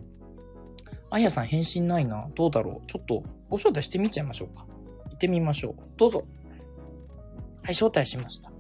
[1.10, 2.28] あやさん返信ないな。
[2.36, 2.88] どうだろう。
[2.88, 4.66] ちょっと、ご招待してみちゃいましょうか。
[5.10, 5.76] 行ってみましょう。
[5.98, 6.26] どうぞ。
[7.64, 8.52] はい、招待しました。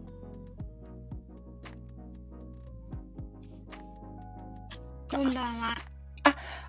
[5.10, 5.76] こんばんは。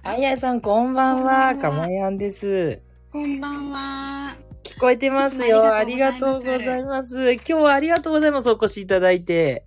[0.05, 1.57] あやさん、こんばんは。
[1.57, 2.81] かまやんです。
[3.11, 4.35] こんばんは。
[4.65, 5.63] 聞こえてますよ。
[5.65, 7.35] あありがとうござざいます。
[7.35, 8.51] 今日はありがとうございます。
[8.51, 9.65] お越しいただいて。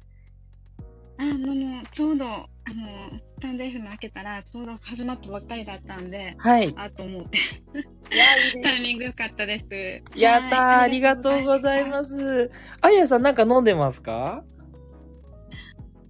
[1.18, 2.46] あの、ちょうど、あの、
[3.38, 6.74] スタンド FM 開けたら、ちょうど始まったばっかりだったんで、はい。
[6.78, 7.42] あと思って、い
[8.18, 8.26] や、
[8.64, 9.66] タイミング良かったです。
[10.18, 12.50] やったー、はいありがとうございます。
[12.82, 14.44] あやさん、なんか飲んでますか？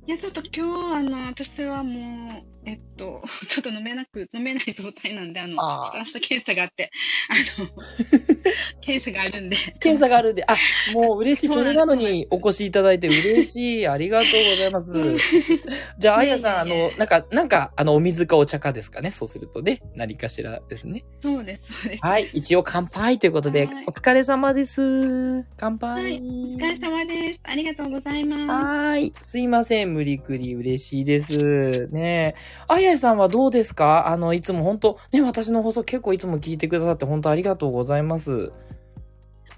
[0.07, 1.89] いや、ちょっと今日、あの、私はも
[2.39, 6.91] う、えっと、 ちょっと飲めなく、飲めない状態なんで、あの、ちあーょっと明日検査があって、
[7.57, 7.69] あの、
[8.81, 9.55] 検査があるんで。
[9.79, 10.55] 検査があるんで、あ、
[10.93, 11.47] もう嬉しい。
[11.47, 13.87] そうなんですそれなのにお越しいただいて嬉しい。
[13.87, 14.93] ありがとうございます。
[15.97, 19.09] じゃあ、あやさん、あの、なんか、なんか、あの、お水かお茶かですかね？
[19.09, 21.03] そうするとね、何かしらですね。
[21.19, 22.05] そうです、そうです。
[22.05, 22.29] はい。
[22.31, 25.43] 一応乾杯ということではい、お疲れ様です。
[25.57, 26.03] 乾杯。
[26.03, 26.21] はい
[26.55, 27.39] お疲れ様です。
[27.43, 28.43] ありがとうございます。
[28.45, 29.13] はーい。
[29.23, 29.94] すいません。
[29.95, 31.87] 無理くり嬉しいです。
[31.91, 32.65] ねえ。
[32.67, 34.07] あやさんはどうですか？
[34.09, 38.51] あの、いつも本当ね、私の放送結構いつも聞いてくださって本当ありがとうございます。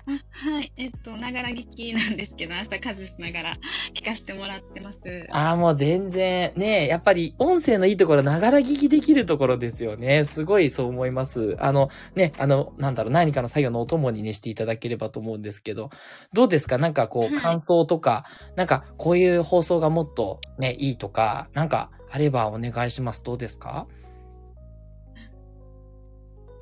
[0.09, 0.11] あ
[0.51, 3.55] はい、えっと、ながら聞きなんですけど、明日家事しながら
[3.93, 4.99] 聞かせてもらってます。
[5.31, 10.23] ああ、もう全然、ねえ、やっぱり音声のいいところ、ながら聞きできるところですよね。
[10.23, 11.57] すごいそう思います。
[11.59, 15.89] あの、ね、あの、なんだろう、何かの作業のお供にね、していただければと思うんですけど、
[16.31, 16.77] どうですか？
[16.77, 18.23] なんかこう、はい感想とか、
[18.55, 23.23] なんかこういう放送がもっとね、いいとか、なんかあればお願いします。
[23.23, 23.87] どうですか？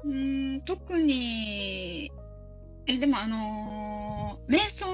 [0.04, 2.12] うーん、特に、
[2.88, 3.76] え、でもあのー
[4.48, 4.86] 瞑想、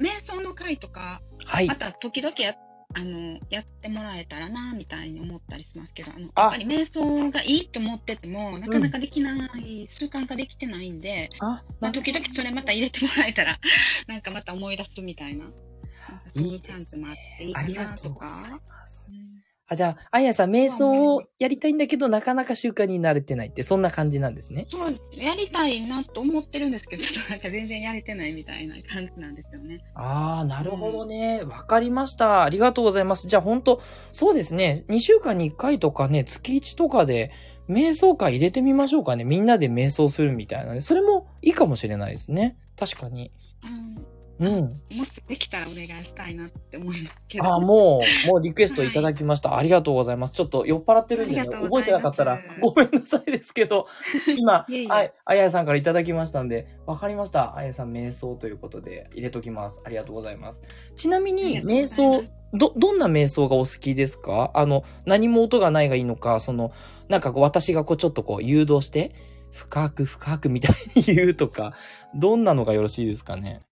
[0.00, 1.76] 瞑想の会とか、はいま。
[1.76, 2.54] た時々や、
[2.94, 13.58] あのやってもらえたらな、みたいに思ったりしますけど、あの、あやっぱり瞑想がいいって思ってても、なかなかできない、習慣化できてないんで、あ、まあ、時々それまた入れてもらえたら、
[14.06, 15.46] なんかまた思い出すみたいな。
[15.46, 18.60] なんかそういうチャンスもあっていいかなとか。
[18.68, 19.08] ます。
[19.08, 24.66] うんあ、じゃあ、あやさん、瞑想をやりたいんだけど、なかなか習慣に慣れてないって、そんな感じなんですね。
[24.70, 29.80] そうやりたいなと思ってるんですけど、ちょっとなんか全然やれてないみたいな感じなんですよね。
[29.94, 31.42] ああ、なるほどね。
[31.42, 32.42] わかりました。
[32.42, 33.28] ありがとうございます。
[33.28, 33.80] じゃあ、本当
[34.12, 34.84] そうですね。
[34.88, 37.30] 2週間に1回とかね、月1とかで、
[37.68, 39.24] 瞑想会入れてみましょうかね。
[39.24, 40.80] みんなで瞑想するみたいなね。
[40.80, 42.56] それもいいかもしれないですね。
[42.76, 43.30] 確かに。
[43.64, 44.06] うん、
[44.38, 44.62] うん。
[44.96, 47.44] もしできたらお願いしたいなって思いますけど。
[47.44, 49.56] ああ、もう、もうリクエストいただきました。
[49.56, 50.32] ありがとうございます。
[50.32, 53.86] ちょっと酔っ払ってるんでね、覚えてなかったらごめんなさいですけど、
[54.36, 57.56] 今、いえいえはい、あやさんからいただきましたんで、わかりました。
[57.56, 59.80] あやさん瞑想ということで入れときます。
[59.84, 60.60] ありがとうございます。
[60.96, 62.22] ちなみに、瞑想
[62.54, 64.50] ど、どんな瞑想がお好きですか？
[64.54, 66.72] あの、何も音がないがいいのか、その、
[67.08, 69.14] なんかこう私がこうちょっとこう誘導して、
[69.52, 71.74] 深く深くみたいに言うとか、
[72.14, 73.60] どんなのがよろしいですかね？
[73.62, 73.71] あ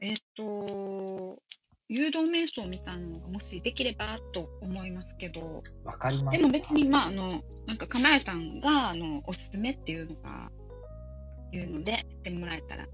[0.00, 1.38] えっ、と、
[1.88, 10.50] 誘導瞑想みたいなのがもしできればと思いますけど、わかりまでも別に、まあ、あの、なんか、かなえさんが、あの、おすすめっていうのが、
[11.52, 12.88] いうので、してもらえたら、う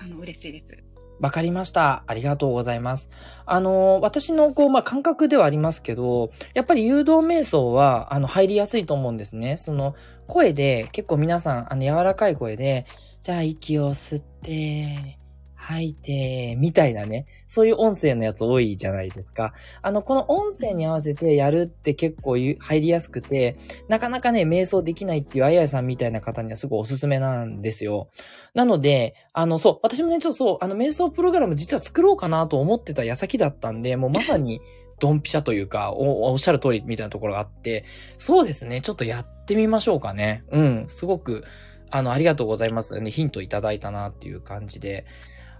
[0.00, 0.84] あの、嬉しいです。
[1.20, 2.02] わかりました。
[2.08, 3.08] ありがとうございます。
[3.46, 9.56] あの、私のこう、まあ、感覚ではありますけど、やっぱり誘導瞑想は、あの、入りやすいと思うんですね。
[9.56, 9.94] その、
[10.26, 12.84] 声で、結構皆さん、あの、柔らかい声で、
[13.22, 15.18] じゃあ息を吸って、
[15.66, 17.26] 吐いて、みたいなね。
[17.46, 19.54] そういう音声のやつ多いじゃないですか。
[19.80, 23.56] あの、この音声に合わせてやるって結構入りやすくて、
[23.88, 28.10] なかなかね、瞑想できないっていうあややさんみたいな方にはすごいおすすめなんですよ。
[28.52, 34.60] なので、あの、そう、私もね、ちょっとそう、あの、瞑想プログラム実は作ろうかなと思ってた矢先だったんで、もうまさに
[35.00, 37.84] ドンピシャというか、お、おっしゃる通りみたいなところがあって、
[38.18, 40.44] そうですね、ちょっとやってみましょうかね。
[40.50, 41.44] うん、すごく、
[41.90, 43.00] あの、ありがとうございます。
[43.00, 45.06] ね、ヒントいただいたなっていう感じで、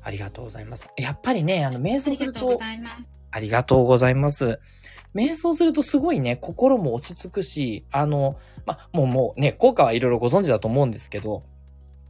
[0.04, 0.88] ありがとうございます。
[0.98, 2.60] やっぱりね、あの、瞑想すると、
[3.30, 4.60] ありがとうございます。
[5.14, 8.36] 瞑想するとすごいね、心も落ち着くし、あの、
[8.66, 11.42] ま、もうもうね、効果はいろいろご存知だと思うんですけど、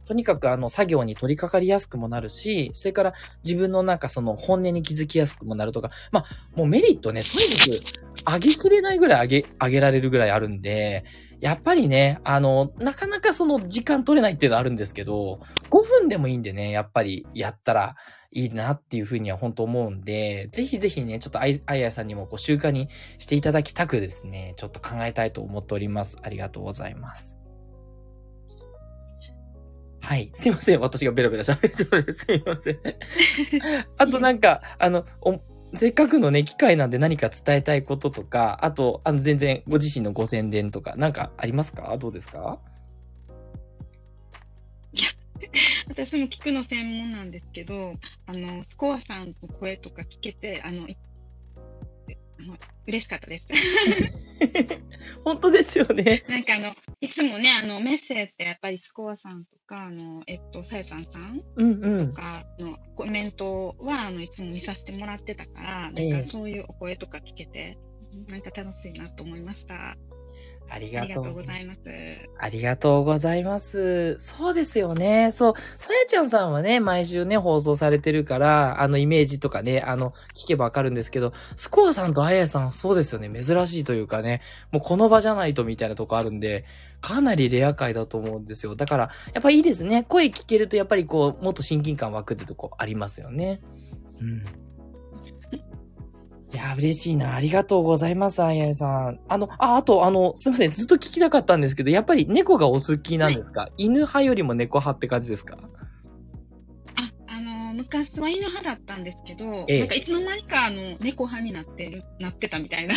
[0.05, 7.65] とにかくあの作業に取り掛かりやすくもなるし、それから自分のなんかその本音に気づきやすくもなるとか、まあ、もうメリットね、とにか
[8.23, 11.05] く上げきれないぐらい上げ、上げられるぐらいあるんで、
[11.45, 17.95] やっぱりね、あの、なかなかその時間取れないっていうのはあるんですけど、5分でもいいんでね、やっぱりやったら
[18.31, 26.17] いいなっていうふうには本当思うんで、ぜひぜひね、ちょっとあい、あいやさんにもこう習慣にしていただきたくですね、ちょっと考えたいと思っております。
[26.23, 27.37] ありがとうございます。
[30.01, 30.31] はい。
[30.33, 30.79] すいません。
[30.79, 32.25] 私がベラベラ喋ってます。
[32.25, 32.79] すいません。
[33.99, 35.05] あとなんか、あの、
[35.73, 41.97] せっかくのね、機会なんで何か伝えたいこととか、あと、あの、全然ご自身のご宣伝とか、なんかありますか？
[41.97, 42.59] どうですか？
[44.93, 45.09] いや、
[45.89, 47.95] 私も聞くの専門なんですけど、
[48.27, 50.87] あの、スコアさんの声とか聞けて、あの、
[52.87, 53.47] 嬉しかったです。
[55.23, 56.23] 本当ですよね。
[56.27, 67.77] なんかあの、いつもね、あの、メッセージでやっぱりスコアさんとか、あの、えっと、さやさんさんとかのコメントは、あの、いつも見させてもらってたから、なんかそういうお声とか聞けて、
[68.27, 69.97] なんか楽しいなと思いました。
[70.69, 71.79] ありがとうございます。
[72.37, 74.17] ありがとうございます。
[74.19, 75.31] そうですよね。
[75.31, 75.53] そう。
[75.77, 83.29] さやちゃんさんはね、毎週ね、放送されてるから、あの、イメージとかね、あの、聞けばわかるんですけど、スコアさんとあやさん、そうですよね。
[83.29, 86.65] 珍しいというかね、もうこの場じゃないとみたいなとこあるんで、
[87.01, 88.75] かなりレア回だと思うんですよ。
[88.75, 90.03] だから、やっぱいいですね。
[90.03, 93.61] 声聞けると、やっぱりこう、もっと親近感湧くってとこありますよね。
[94.19, 94.64] うん。
[96.55, 97.35] いや、嬉しいな。
[97.35, 99.19] ありがとうございます、あややさん。
[99.27, 100.71] あの、あ、あと、あの、すみません。
[100.71, 105.57] ずっと聞きたかったんですけど、やっぱり猫がお好きなんですか、はい、犬派よりも猫派って感じですか？
[106.95, 112.93] あ、あの、昔は犬派だったんですけど、ええ、なんかいつの間にか、あの、猫派になってる、なってたみたいな。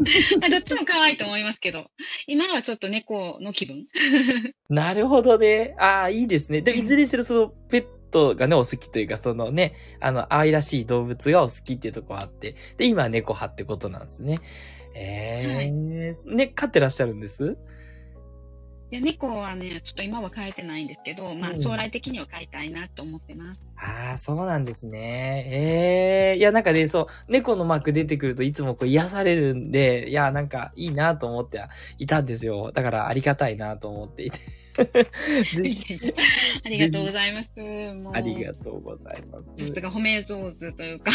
[0.40, 1.84] まあ、どっちも可愛いと思いますけど、
[2.26, 3.86] 今はちょっと猫の気分。
[4.70, 5.74] なるほどね。
[5.78, 6.62] ああ、いいですね。
[6.62, 14.38] で、いずれにしろその、ペットトがね、お好きというか、そのね、あの、愛らしい動物がお好きっていうところあって、で、今は猫派ってことなんですね。
[14.94, 17.56] ええー、はい、ね、飼ってらっしゃるんです
[18.90, 23.60] いや、猫はね、ちょっと今は飼えてないんですけど、まあ、将来的には飼いたいなと思ってます。
[23.76, 25.46] ああ、そうなんですね。
[25.50, 31.62] ええー、いや、なんかね、そう、猫のマーク出てくるといつもこう癒されるんで、いや、なんかいいなと思って
[31.96, 32.70] いたんですよ。
[32.72, 34.38] だからありがたいなと思っていて。
[36.64, 37.50] ありがとうございます。
[38.14, 39.66] ありがとうございます。
[39.66, 41.10] さすが褒め上手というか。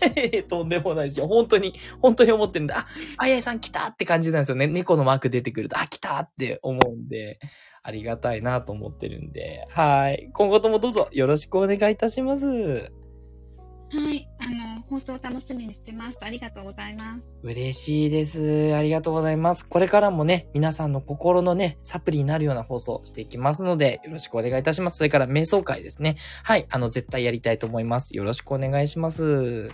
[0.48, 1.26] とんでもないですよ。
[1.26, 2.86] 本当に、本当に思ってるんで、あ、
[3.18, 4.66] あやいさん来たって感じなんですよね。
[4.66, 7.38] 猫のマーク出てくると、あ、来たって思うんで、
[7.82, 10.30] ありがたいなと思ってるんで、はい。
[10.32, 12.92] 今後ともどうぞよろしくお願いいたします。
[13.92, 14.28] はい。
[14.40, 16.18] あの、放送楽しみにしてます。
[16.22, 17.22] ありがとうございます。
[17.42, 18.72] 嬉しいです。
[18.74, 19.66] ありがとうございます。
[19.66, 24.98] これからもね、皆さんの心のね、サプリになるような放送していきますので、よろしくお願いいたします。
[24.98, 26.16] それから瞑想会ですね。
[26.44, 26.66] はい。
[26.70, 28.16] あの、絶対やりたいと思います。
[28.16, 29.70] よろしくお願いします。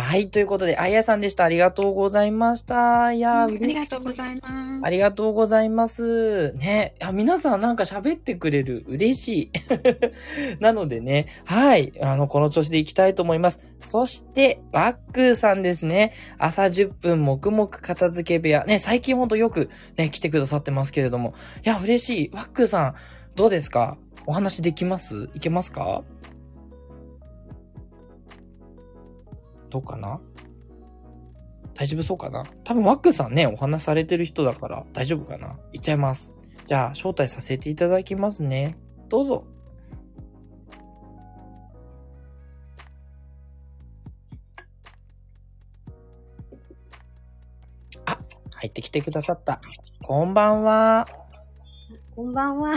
[0.00, 0.30] はい。
[0.30, 1.42] ということで、あやさんでした。
[1.42, 3.12] ありがとうございました。
[3.12, 4.80] いや、うん、ありがとうございます。
[4.84, 6.52] ありがとうございます。
[6.52, 6.94] ね。
[7.00, 8.84] いや、皆さんなんか喋ってくれる。
[8.86, 9.50] 嬉しい。
[10.62, 11.92] なのでね、はい。
[12.00, 13.58] あの、この調子でいきたいと思います。
[13.80, 16.12] そして、バックーさんですね。
[16.38, 18.64] 朝10分、黙々片付け部屋。
[18.66, 21.34] ね、最近ほんとよくね、来てくださってますけれども。
[21.66, 22.28] いや、嬉しい。
[22.28, 22.94] バックーさん、
[23.34, 23.98] どうですか？
[24.26, 25.28] お話できます？
[25.34, 26.04] いけますか？
[29.70, 30.20] どうかな？
[31.74, 32.44] 大丈夫そうかな？
[32.64, 35.58] 多分ワックさんね、お話されてる人だから大丈夫かな？
[35.72, 36.32] 行っちゃいます。
[36.66, 38.76] じゃあ、招待させていただきますね。
[39.08, 39.44] どうぞ。
[48.04, 48.18] あ、
[48.54, 49.60] 入ってきてくださった。
[50.02, 51.06] こんばんは。
[52.14, 52.74] こんばんは。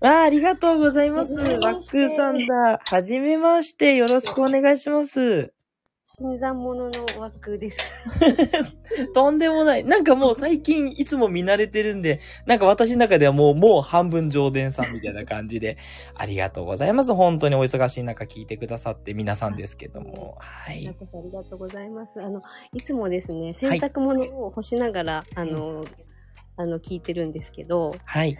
[0.00, 1.34] あありがとうございます。
[1.34, 2.80] ワックさんだ。
[2.90, 3.96] はじめまして。
[3.96, 5.52] よろしくお願いします。
[6.08, 7.78] 新参者の枠です。
[9.12, 9.82] とんでもない。
[9.82, 15.78] なんかもう最近いつも見慣れてるんで、なんか私の中ではもう、もう半分上田さんみたいな感じで、
[16.14, 17.12] ありがとうございます。
[17.12, 20.36] 本当にお忙しい中聞いてくださって皆さんですけども。
[20.38, 20.86] はい。
[20.86, 20.92] あ
[21.24, 22.22] りがとうございます。
[22.22, 22.40] あの、
[22.72, 25.84] いつもですね、洗濯物を干しながら、はい、あの、
[26.56, 28.38] あの、聞いてるんですけど、はい。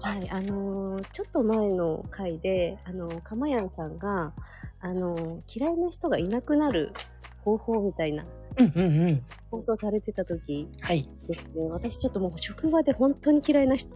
[0.00, 4.32] はい、あのー、ちょっと前の回で、あの、かまやんさんが、
[4.80, 6.92] あの、嫌いな人がいなくなる
[7.38, 8.24] 方法みたいな、
[8.56, 9.22] うんうんうん。
[9.50, 13.90] 放送されてた時はいですね、私ちょっともう職場で本当に嫌いな人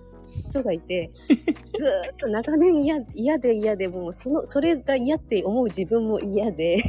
[0.62, 6.82] がいて、 ずーっと長年嫌嫌で嫌で、もうその、それが嫌って思う自分も嫌で、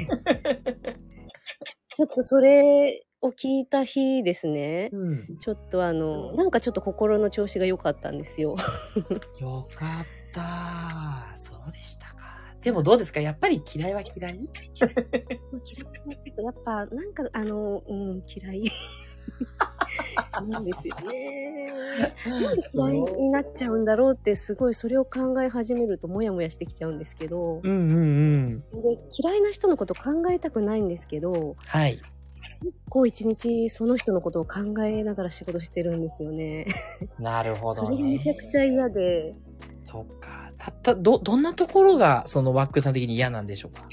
[1.93, 8.57] ちょっとそれを聞いた日ですね、うん、ちょっとあの、なんかちょっと心の調子が良かったんですよ。
[9.39, 11.37] よかった。
[11.37, 12.04] そうでしたか。
[12.65, 13.19] でもどうですか？
[13.19, 14.49] やっぱり嫌いは嫌い？
[14.73, 18.63] 嫌いはちょっとやっぱ、なんかあの、うん、嫌い。
[20.49, 21.71] なんですよね。
[22.25, 27.61] なんで嫌いになっちゃうんだろうって、すごいそれを考え始めるとモヤモヤしてきちゃうんですけど。
[27.63, 28.81] うんうんうん。
[28.81, 31.55] で、嫌いな人のこと考えたくないんですけど。
[31.67, 31.99] はい。
[32.63, 36.65] 結構一日その人のことを考えながら仕事してるんですよね。
[37.19, 39.35] なるほど、ね、それがめちゃくちゃ嫌で。
[39.81, 40.44] そっか。
[40.57, 43.87] たった、ど、どんなところがそのワックさん的に嫌なんでしょうか、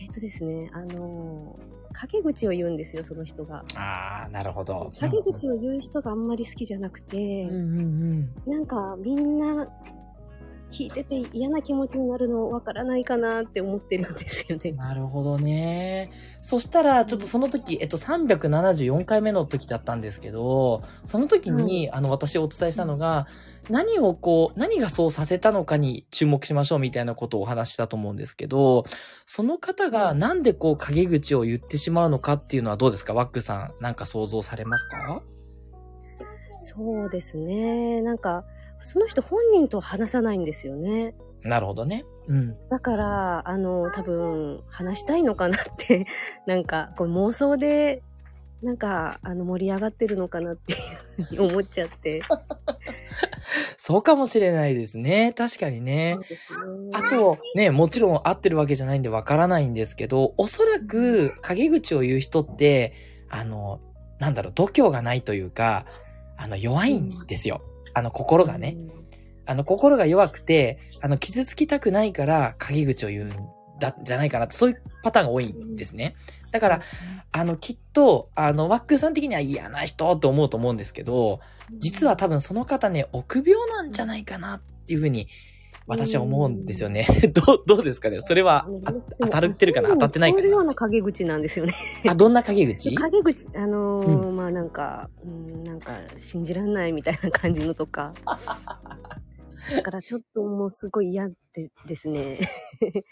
[0.00, 1.58] えっとですね、あの
[1.92, 3.64] 陰口を言うんですよ、その人が。
[3.74, 4.92] ああ、なるほど。
[4.98, 9.68] 陰口を言う人があんまり好きじゃなくて、うんうんうん、なんかみんな
[10.72, 14.72] 聞いてて嫌な気持ちになるのわからないかなって思ってるんですよね。
[14.72, 16.10] なるほどね。
[16.40, 23.26] そしたら、ちょっとその時、えっと、374回目の時だったんですけど、その時に、あの、私お伝えしたのが、
[23.70, 28.84] 何をこう、何がそうさせたのかに注目しましょうみたいなことをお話したと思うんですけど、
[29.24, 33.14] その方がなんでこう、陰口を言ってしまうのかっていうのはどうですか？
[33.14, 35.22] ワックさん、なんか想像されますか？
[36.58, 38.02] そうですね。
[38.02, 38.44] なんか、
[38.80, 41.14] その人本人と話さないんですよね。
[41.42, 42.04] なるほどね。
[42.28, 42.56] うん。
[42.68, 46.06] だから、あの、多分、話したいのかなって
[46.46, 48.02] なんか、こう妄想で、
[48.62, 52.20] なんか、あの、盛り上がってるのかなっていうふうに思っちゃって。
[53.76, 55.34] そうかもしれないですね。
[55.36, 56.16] 確かにね。
[56.16, 56.26] ね
[56.92, 62.94] あと、ね、もちろん合ってるわけじゃないんでわからないんですけど、おそらく、陰口を言う人って、
[63.28, 63.80] あの、
[64.20, 65.84] なんだろう、度胸がないというか、
[66.36, 67.62] あの、弱いんですよ。
[67.94, 68.76] あの、心がね。
[69.44, 73.30] あの、心が弱くて、あの、傷つきたくないから、陰口を言うん
[73.82, 76.14] だ、じゃないかなって、そういうパターンが多いんですね。
[76.52, 76.80] だから、
[77.32, 81.40] あの、きっと、あの、ワックさん的には嫌な人って思うと思うんですけど、
[81.78, 85.28] 実は多分その方ね、臆病なんじゃないかなっていうふうに
[85.86, 87.06] 私は思うんですよね。
[87.34, 88.20] どう、どうですかね？
[88.22, 88.68] それは、
[89.20, 89.90] 当たってるかな？
[89.90, 90.42] 当たってないかな？
[90.42, 91.74] そういうような陰口なんですよね。
[92.08, 92.94] あ、どんな陰口？
[92.96, 98.14] 陰口、あのーうん、まあなんか、うん、なんか、信じらんないみたいな感じのとか。
[99.70, 102.38] だからちょっともうすごい嫌でですね。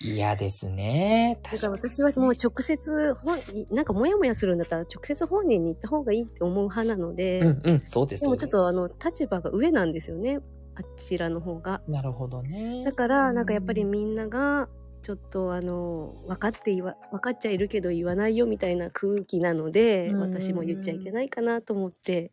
[0.00, 1.38] 嫌ですね。
[1.42, 3.38] だから私はもう直接、本、
[3.70, 7.40] なんかモヤモヤするんだったら直接本人に行った方がいいって思う派なので。
[7.40, 8.22] うんうん、そうです。
[8.22, 10.40] でもちょっとあの、立場が上なんですよね。
[10.74, 11.82] あちらの方が。
[11.86, 12.82] なるほどね。
[12.84, 14.68] だから、なんかやっぱりみんなが、
[15.02, 22.32] ちょっとあの、分かって言わ、分かっちゃいるけど言わないよみたいな空気なので、私も言っちゃいけないかなと思って、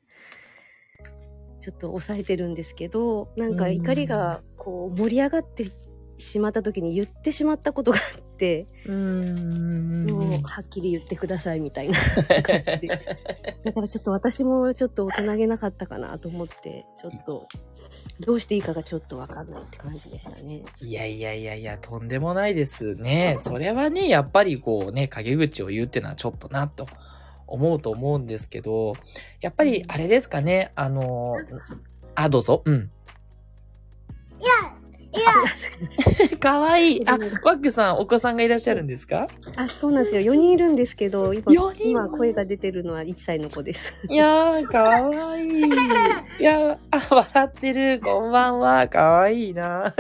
[1.68, 5.70] ちょっと抑えてるんですけど、なんか怒りがこう盛り上がって
[6.18, 11.98] しまった時に言ってしまったことがあって、うんもうはっきり言ってくださいみたいな。
[13.66, 17.50] だからちょっと私もちょっと大人げなかったかなと思って、ちょっと
[18.22, 20.64] どうしていいかがちょっとわかんないって感じでしたね。
[20.80, 23.40] いやいやいやいや、とんでもないですね。
[23.42, 26.88] それはね、やっぱりこうね、陰口を言うってのはちょっとなと
[27.48, 28.94] 思うと思うんですけど、
[29.42, 31.36] やっぱりあれですかね、あの、
[32.16, 32.62] あ、どうぞ。
[32.66, 32.76] うん。
[32.76, 32.80] い
[34.44, 34.78] や。
[36.40, 37.08] かわい い。
[37.08, 39.28] あ、ワックさん、お子さんがいらっしゃるんですか？
[39.56, 40.22] あ、そうなんですよ。
[40.34, 43.94] 4人いるんですけど、今、今声が出てるのは1歳の子です。
[44.10, 45.62] いやー、かわいい。
[46.40, 48.00] いやあ、笑ってる。
[48.04, 48.88] こんばんは。
[48.88, 49.94] かわいいな。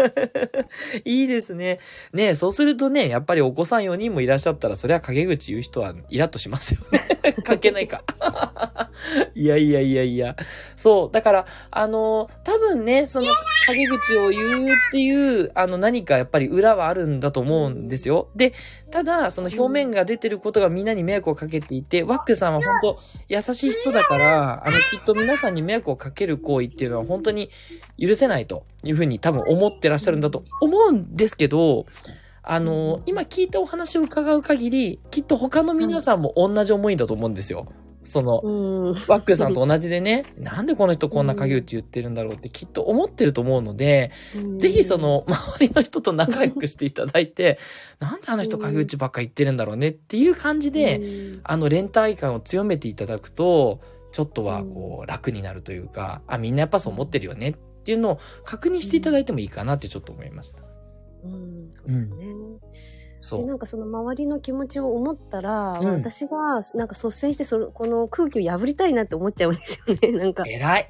[1.06, 1.80] いいですね。
[2.14, 7.34] ねそうするとね、やっぱりお子さん4人もいらっしゃったら、そりゃ陰口言う人はイラッとしますよね。
[7.44, 8.04] 関係ないか。
[9.36, 10.36] いやいやいやいや。
[10.76, 11.12] そう。
[11.14, 13.28] だから、あの、多分ね、その、
[13.68, 18.30] 陰口を言うっていう、あの、何かやっぱり裏はあるんだと思うんですよ。
[18.36, 18.54] で、
[18.92, 27.50] ただ、その表面が出てることがみんなに迷惑をかけていて、ワックさんは本当優しい人だから、あの、きっと皆さんに迷惑をかける行為っていうのは本当に
[28.00, 31.86] 許せないというふうに多分思ってらっしゃるんだと思うんですけど、
[32.50, 37.68] あの、今聞いたお話を伺う限り、きっと他の皆さんも同じ思いだと思うんですよ。
[38.08, 38.42] その、
[39.08, 44.12] ワックさんと同じでね、なんでこの人こんな影打ち言ってるんだろうってきっと思ってると思うので、
[44.60, 47.60] ぜひその、周りの人と仲良くしていただいて、
[48.00, 51.02] なんであの人影打ちばっか言ってるんだろうねっていう感じで、
[51.44, 53.82] あの、連帯感を強めていただくと、
[54.14, 57.54] ちょっとはこう、楽になるというか、あ、みんなやっぱそう思ってるよねっ
[57.84, 60.64] ていうのを確認していただいてもいいかなってちょっと思いました。
[61.26, 62.26] うん、そうですね。
[63.28, 63.46] そう。
[63.46, 70.12] なんかその周りの気持ちを思ったら、うん私がなんか率先してそのこの空気を破りたいなって思っちゃうんですよね。
[70.18, 70.44] なんか。
[70.48, 70.90] 偉い。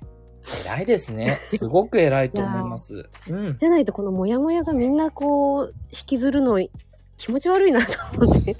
[0.65, 1.31] 偉いですね。
[1.31, 3.09] すごく偉いと思います。
[3.31, 3.57] うん。
[3.57, 6.63] じゃないとこのモヤモヤがみんなこう引きずるの
[7.17, 8.55] 気持ち悪いなと思って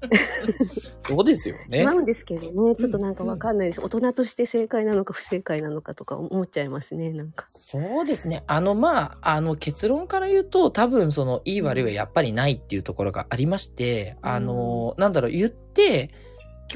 [0.98, 1.92] そうですよねしま。
[1.92, 2.74] うんですけどね。
[2.74, 3.80] ちょっとなんかわかんないです。
[3.80, 7.10] 大人として正解なのか不正解なのかとか思っちゃいますね。
[7.10, 7.46] なんか。
[7.48, 8.44] そうですね。
[8.46, 16.10] あの、まあ、あの、結論から言うと、多分、その、いい悪いはやっぱりないっていうところがありまして、あの、なんだろう、言って、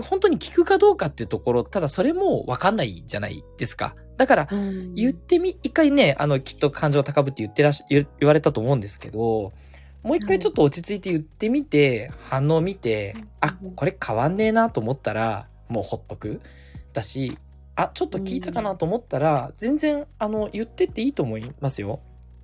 [0.03, 3.97] 本当に聞くかどうかっていうところ、ただそれもわかんないじゃないですか。
[4.17, 4.49] だから、
[4.95, 9.53] 言ってみ、一回ね、あの、きっと感情高ぶって言ってらっし、言言われたと思うんですけど、
[10.03, 16.41] もう一回ちょっと落ち着いて言ってみて、反応見て、あ、これ変わんねえなと思ったら、もうほっとく。
[16.93, 17.39] だし、
[17.77, 22.01] あ、ちょっと聞いたかなと思ったら、全然、あの、言ってっていいと思いますよ。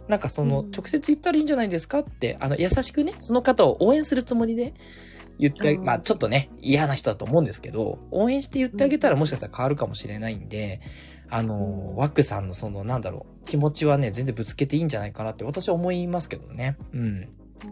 [0.09, 4.75] なんかその、うん直接言ったらいいんじゃないですかって、あの、優しくね、その方を応援するつもりで
[5.39, 10.81] 言ってまあちょっとね、嫌な人だと思うんですけど、応援して言ってあげたらもしかしたら変わるかもしれないんで、
[11.29, 16.77] あの、ワックさんのその、なんだろう、気持ちはね、全然ぶつけていいんじゃないかなって私は思いますけどね。
[16.93, 17.29] うん。
[17.63, 17.67] あ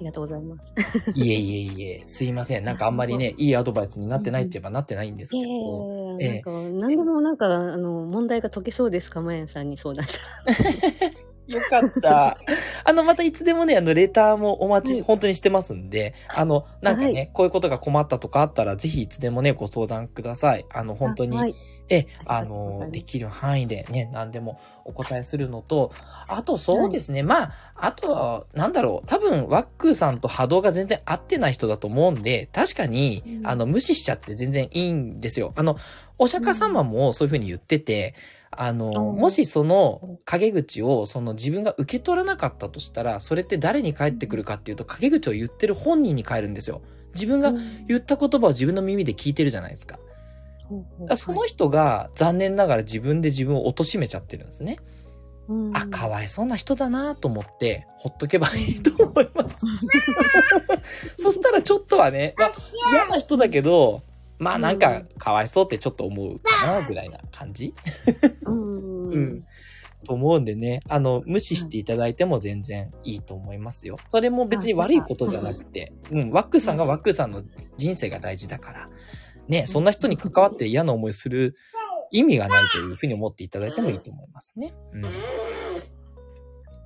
[0.00, 0.72] りがとうございます。
[1.14, 2.64] いえいえいえ、すいません。
[2.64, 6.18] なんかあんまりね、 いいアドバイスになってないって言えばなってないんですけど。
[6.18, 6.50] やいや、なんか、
[6.86, 11.12] 何でもなんか、あの、問題が解けそうですか、まやさんに相談したら。
[11.50, 12.36] よかった。
[12.84, 20.66] あの、またいつでもね、あの、レターもお待ち、はい本当にしてますんで、あの、なんかね、はこういうことが困ったとかあったら、ぜひいつでもね、ご相談ください。
[20.72, 21.54] あの、本当に、あはい。
[21.88, 25.92] え、あの、すできる範囲でね、何でもお答えするのと、
[26.28, 35.52] あとそうですね、まあ、あとは、なんだろう、多分、ワックーさんと波動が全然合ってない人だと思うんで、確かに、うんあの、無視しちゃって全然いいんですよ。
[35.56, 35.76] あの、
[36.16, 38.14] お釈迦様もそういうふうに言ってて、
[38.50, 46.82] あの、うんもしその陰口をその自分が受け取らなかったとしたら、それって誰に返ってくるかっていうと、陰口を言ってる本人に返るんですよ。
[47.14, 47.52] 自分が
[47.86, 49.96] 言った言葉を自分の耳で聞いてるじゃないですか。
[49.96, 50.02] か
[51.08, 54.78] らその人が残念ながら自分で自分を貶めちゃってるんですね。
[55.48, 59.66] うんあ、かわいそうな人だなと思って、ほっとけばいいと思います。
[61.18, 62.52] そしたらちょっとはね、まあ、
[62.92, 64.02] 嫌な人だけど、
[64.40, 67.74] まあなんか、かわいそうってちょっと思うかな、ぐらいな感じ？
[68.46, 69.08] うん。
[69.10, 69.44] うん。
[70.06, 73.98] と思うんでね、あの、無視していただいても全然いいと思いますよ。
[74.06, 77.44] それも別に悪いことじゃなくて、うん、ワックさんがワックさんの
[77.76, 78.88] 人生が大事だから、
[79.46, 81.54] ね、そんな人に関わって嫌な思いする
[82.12, 84.72] 意味がないというふうに思っていただいてもいいと思いますね。
[84.94, 85.02] うん。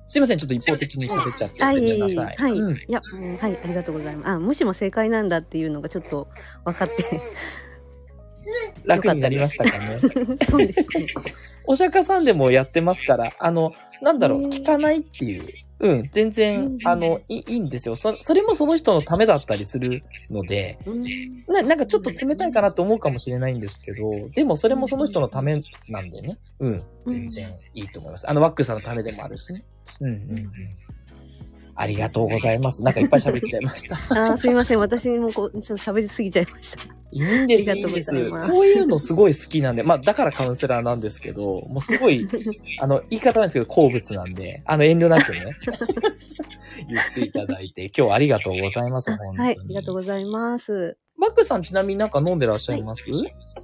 [0.07, 1.63] すいません、ちょっと一方的に喋っちゃって。
[1.63, 2.35] はい、ごめんなさい。
[2.35, 4.29] はい、うんいや、うんはい、ありがとうございます。
[4.29, 6.27] あ、無視も正解なんだっていうのがちょっと
[6.63, 6.95] 分かって。
[8.85, 9.97] 楽になりましたかね。
[10.47, 11.07] そうですね。
[11.67, 15.43] お釈迦さんでもやってますから、あの、なんだろう、うん聞かないっていう。
[15.79, 17.97] うん、全然、うんあの、いいんですよ。
[17.97, 21.03] そ、それもその人のためだったりするので、うん
[21.47, 26.37] な、なんかちょっと冷たいかなと思うかもしれないんですけど、でもそれもその人のためなんでね。
[26.59, 28.29] うん、全然いいと思います。
[28.29, 29.65] あの、ワックさんのためでもあるしね。
[30.01, 30.51] うん、うん、うん。
[31.75, 32.81] ありがとうございます。
[32.83, 33.95] なんかいっぱい喋っちゃいました。
[34.15, 34.79] あー、すいません。
[34.79, 36.95] 私もこう、ちょっと喋りすぎちゃいました。
[37.11, 38.11] いいんです、いいんです。
[38.11, 42.27] こういうのすごい好きなんで、まあ、だからカウンセラーなんですけど、もうすごい、
[42.79, 45.39] あの、言い方なんですけど、好物なんで、あの、遠慮なくね、
[46.89, 49.37] 言っていただいて、今日はありがとうございます、本当に。
[49.37, 50.97] はい、ありがとうございます。
[51.25, 53.03] マックさんちなみになんか飲んでらっしゃいます、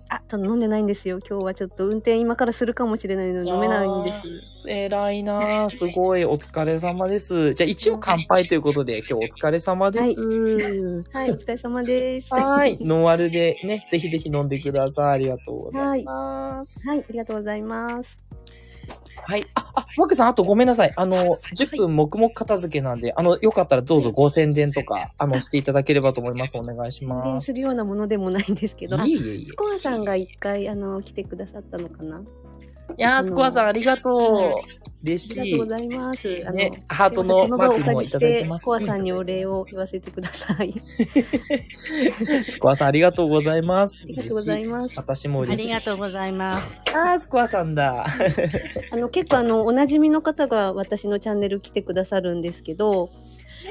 [0.10, 1.20] あ、ちょっと飲んでないんですよ。
[1.20, 4.68] 今日はちょっと運転今からするかもしれないので飲めないんです。
[4.68, 5.70] 偉いなぁ。
[5.70, 6.26] すごい。
[6.26, 7.54] お疲れ様です。
[7.54, 10.04] じゃあ一応乾杯ということで、今日お疲れ様です。
[10.04, 12.34] はい、お疲れ様です。
[12.34, 12.80] はい。
[12.82, 15.12] ノンアルでね、ぜひぜひ飲んでください。
[15.12, 16.80] ありがとうございます。
[16.84, 18.18] はい、ありがとうございます。
[19.24, 19.46] はい。
[19.56, 20.94] あ、あ、マックさん、あとごめんなさい。
[20.96, 21.16] あの、
[21.56, 26.58] 10分黙々片付けなんで、あの、よかったらどうぞご宣伝とか、あの、していただければと思います。
[26.58, 27.26] お願いし宣ます。
[27.26, 32.22] 伝するようなものでもないんですけど、あいえいえいえスコアさんが一回、あの、来てくださったのかな？
[32.98, 34.82] いやー、スコアさんありがとう。
[35.04, 35.70] 嬉しいありがとうご。
[35.72, 36.44] ざいます。
[36.46, 40.74] あの、ねハートのこの場をおマークもい借りしてただいてま、すスコアさんにお礼を言わせてください。
[42.50, 44.00] スコアさんありがとうございます。
[44.04, 45.68] ありがとうございます私もあ嬉しい。
[45.70, 46.74] りがとうございます。
[46.94, 48.06] あー、スコアさんだ。
[48.92, 53.10] あの、結構あの、お馴染みの方が私のチャンネル来てくださるんですけど、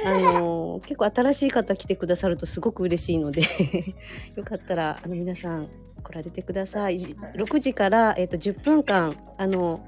[0.04, 3.42] あの、結構新しい方来てくださるとすごく嬉しいので、
[4.36, 5.68] よかったら、あの、皆さん
[6.00, 6.98] 来られてください。
[6.98, 9.84] 6時から、えっ、と、10分間、あの、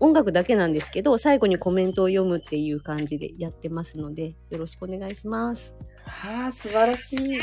[0.00, 5.74] 音楽だけなんですけど、最後にコメントを読むっていう感じでやってますので、よろしくお願いします。
[6.06, 7.38] あー、素晴らしい。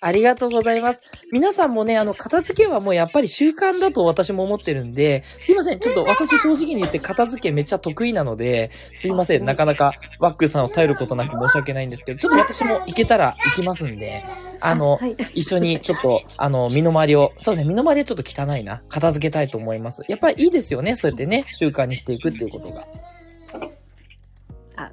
[0.00, 1.00] ありがとうございます。
[1.32, 5.78] 皆さんもね、あの、片付けはもうやっぱり習慣だと私も思ってるんで、すいません。
[5.78, 9.44] ちょっと私正直に言って片付けめっちゃ得意なので、すいません。
[9.44, 14.24] なかなかワックさんを頼ることなく申し訳ないんですけど、ちょっと私も行けたら行きますんで、
[14.60, 18.82] あの、はい、一緒にちょっと、あの、身の回りを、そうですね、身の回りはちょっと汚いな。
[18.88, 20.02] 片付けたいと思います。
[20.08, 20.96] やっぱりいいですよね。
[20.96, 22.84] そうやってね、習慣にしていくっていうことが。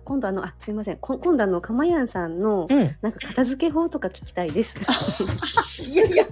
[0.10, 0.98] あ、今度あの、あ、すいません。
[0.98, 4.76] こ今度あの、かまやんさんの、うん、なんか片付け法とか聞きたいです。
[5.86, 6.26] いやいや、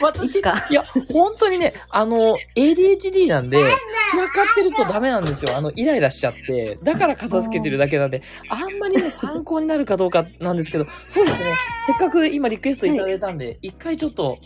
[0.00, 0.82] 私、いや、
[1.12, 5.56] 本当にね、あの、ADHD なんで、散らかってるとダメなんですよ。
[5.56, 6.78] あの、イライラしちゃって。
[6.82, 11.50] だから片付けてるだけなんで、あんまりね、参考になるかどうかなんですけど、そうですね。
[11.86, 14.38] せっかく今リクエストいただいたんで、一、はい、回ちょっと、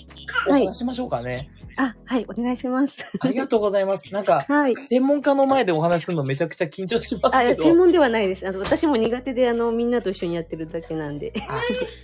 [0.49, 1.35] お話しましょうかね。
[1.35, 2.97] はいあ、はい、お願いします。
[3.21, 4.13] ありがとうございます。
[4.13, 7.53] なんか、はい、専門家の前でお話しするのめちゃくちゃ緊張しますけど。
[7.53, 8.47] あ、専門ではないです。
[8.47, 11.33] あの、私も苦手で、あの、みんなと一緒にやってるだけなんで。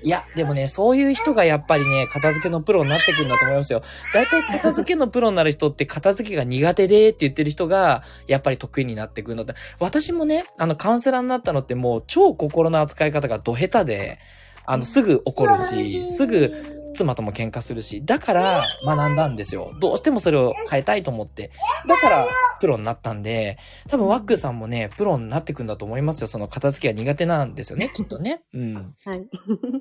[0.02, 3.82] いや、でもね、そういう人がやっぱりね、片付けのプロになってくるんだと思いますよ。
[4.12, 14.18] 大体片付けのプロになる人って片付けが苦手でって言ってる人が、やっぱり得意になってくるので、私もね、あの、カウンセラーになったのってもう超心の扱い方がド下手で、
[14.66, 19.72] あの、すぐ怒るし、すぐ妻とも喧嘩するし、だから学んだんですよ。
[19.80, 21.50] どうしてもそれを変えたいと思って。
[21.86, 22.28] だから
[22.60, 26.28] プロになったんで、多分ワックさんもね、プロになってくんだと思いますよ。
[26.28, 28.42] その片付けが苦手なんですよね、きっとね。
[28.54, 28.94] うん。
[29.04, 29.26] はい。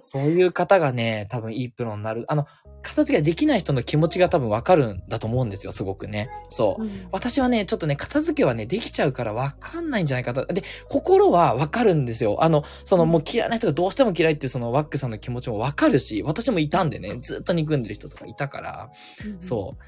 [0.02, 2.26] そういう方がね、多分いいプロになる。
[2.28, 2.46] あの、
[2.82, 6.30] 片付けができない人の気持ちが多分わかるんだと思うんですよ、すごくね。
[6.50, 6.84] そう。
[6.84, 10.46] うん、私はね、ちょっとね、片付けはね、できちゃうからわかんないんじゃないかと。
[10.46, 12.44] で、心はわかるんですよ。
[12.44, 18.90] あの、そのもう嫌いな人がどうしても嫌いっていうそのワックさんの気持ちもわかるし、私もいたんでね、ずっと憎んでる人とかいたから、
[19.26, 19.84] うん、そう。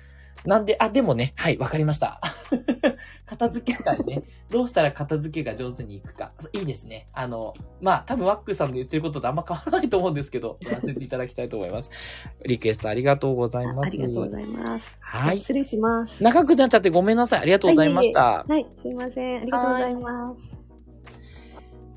[0.48, 2.22] なんで、あ、でもね、はい、わかりました。
[3.26, 4.24] 片付け会ね。
[4.52, 6.32] どうしたら片付けが上手にいくか。
[6.54, 7.08] いいですね。
[7.14, 11.90] あの、まあ、多分ワックさんの言ってることとあんま変わらないと思うんですけど、 やらせていただきたいと思います。
[12.46, 13.88] リクエストありがとうございます。
[13.88, 14.98] ありがとうございます。
[15.00, 15.38] はい。
[15.40, 16.22] 失礼します。
[16.22, 17.40] 長くなっちゃってごめんなさい。
[17.40, 18.44] ありがとうございました。
[18.48, 19.42] はい、すいません。
[19.42, 20.65] ありがとうございます。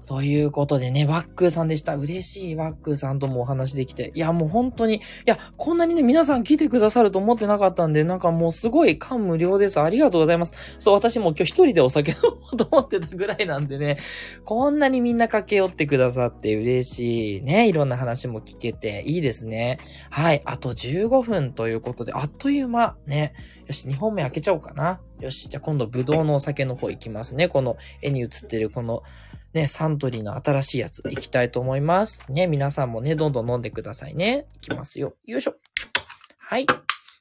[0.09, 1.95] ということでね、ワックーさんでした。
[1.95, 4.11] 嬉しいワックーさんともお話できて。
[4.15, 9.79] いや、もう本当に、いや、こんなにね、皆さん来てくださると思ってなかったんで、なんかもうすごい感無量です。
[9.79, 10.55] ありがとうございます。
[10.79, 13.99] そう、私も今日一人でお酒飲もうと思ってたぐらいなんでね、
[14.47, 17.43] こんなにみんな駆け寄ってくださって嬉しい。
[17.43, 19.79] ね、いろんな話も聞けて、いいですね。
[20.09, 23.35] はい、あと15分ということで、あっという間、ね。
[23.67, 25.03] よし、2本目開けちゃおうかな。
[25.21, 27.49] よし、じゃあ今度、ぶどうのお酒の方行きますね。
[27.49, 29.03] この絵に映ってるこの、
[29.55, 32.21] ね、サントリーの新しいやついきたいと思います。
[32.29, 34.47] ね、皆さんもね、どんどん飲んでくださいね。
[34.57, 35.15] いきますよ。
[35.25, 35.55] よいしょ。
[36.39, 36.67] はい。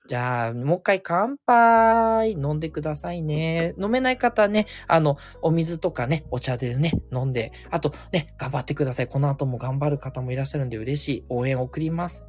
[0.07, 3.75] じゃあ、もう一回乾杯飲んでくださいね。
[3.77, 9.07] 飲めない方ね、あの、お水とかね、お茶でね、飲んで、あとね、頑張ってください。
[9.07, 11.25] この後も頑張る方もいらっしゃるんで嬉しい。
[11.29, 12.25] 応援送ります。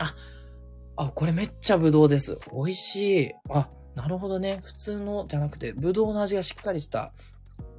[0.00, 0.16] あ、
[0.96, 2.38] あ、これめっちゃぶどうです。
[2.52, 3.32] 美味しい。
[3.48, 4.60] あ、なるほどね。
[4.64, 7.12] 普通のじゃなくて、ぶどうの味がしっかりした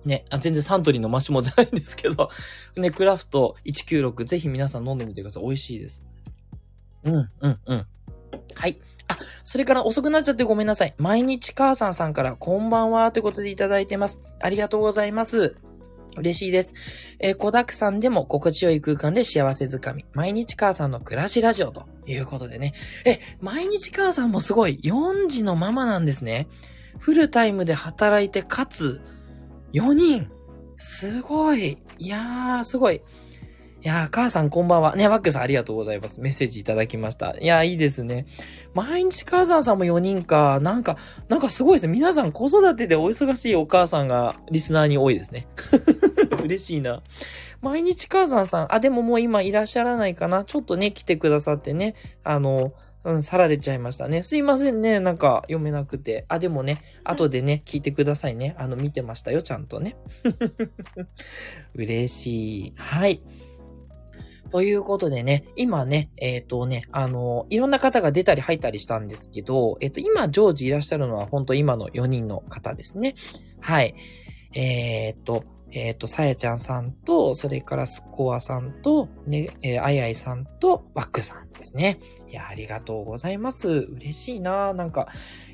[0.06, 2.30] ね、あ全然サントリーのマシモじゃないんですけど、
[2.76, 5.44] ね、クラフト196、ぜひ皆さん飲んでみてください。
[5.44, 6.02] 美味しいです。
[7.04, 7.86] うん、うん、うん。
[8.56, 8.80] はい。
[9.08, 10.94] あ、それから遅くなっちゃってごめんなさい。
[10.98, 14.20] 毎日母さんさんからこんばんはということでいただいてます。
[14.40, 15.56] ありがとうございます。
[16.16, 16.74] 嬉しいです。
[17.20, 20.06] えー、小沢さんでも心地よい空間で幸せづかみ。
[20.14, 22.74] 毎日母さんの暮らしラジオということでね。
[23.06, 26.48] え、毎日母さんもすごい4児のママなんですね。
[27.00, 29.02] フルタイムで働いて、かつ、
[29.74, 30.32] 4人
[30.78, 32.96] すごいいやー、すごい。
[32.96, 33.02] い
[33.88, 34.96] やー、母さんこんばんは。
[34.96, 36.22] ね、ワックさんありがとうございます。
[36.22, 37.36] メッセージいただきました。
[37.40, 38.28] いやー、いいですね。
[38.76, 40.60] 毎日母さんさんも4人か。
[40.62, 40.98] なんか、
[41.28, 41.94] なんかすごいですね。
[41.94, 45.48] 皆さん子育てでお忙しいお母さんがリスナーに多いですね。
[46.44, 47.02] 嬉しいな。
[47.62, 50.44] 毎日母さんさん、あ、でももう今いらっしゃらないかな。
[50.44, 51.96] ちょっとね、来てくださってね。
[52.24, 52.74] あの、
[53.04, 54.24] うん、さられちゃいましたね。
[54.24, 55.00] すいませんね。
[55.00, 56.26] なんか読めなくて。
[56.30, 58.56] あ、でもね、後でね、聞いてくださいね。
[58.58, 59.98] あの、見てましたよ、ちゃんとね。
[61.76, 62.74] 嬉しい。
[62.78, 63.22] はい。
[64.52, 73.16] ということでね、今ね、えっ、ー、とね、あの、いろんな方が出たり入ったりしたんですけど、えっ、ー、と、今、常時いらっしゃるのは、本当今の4人の方ですね。
[73.60, 73.96] はい。
[74.54, 75.44] えっ、と、
[75.76, 82.00] えっ、と、さやちゃんさんと、それからスコアさんと、ね、えー、あいあいさんと、ワックさんですね。
[82.30, 83.70] いや、ありがとうございます。
[83.70, 85.08] 嬉しいななんか、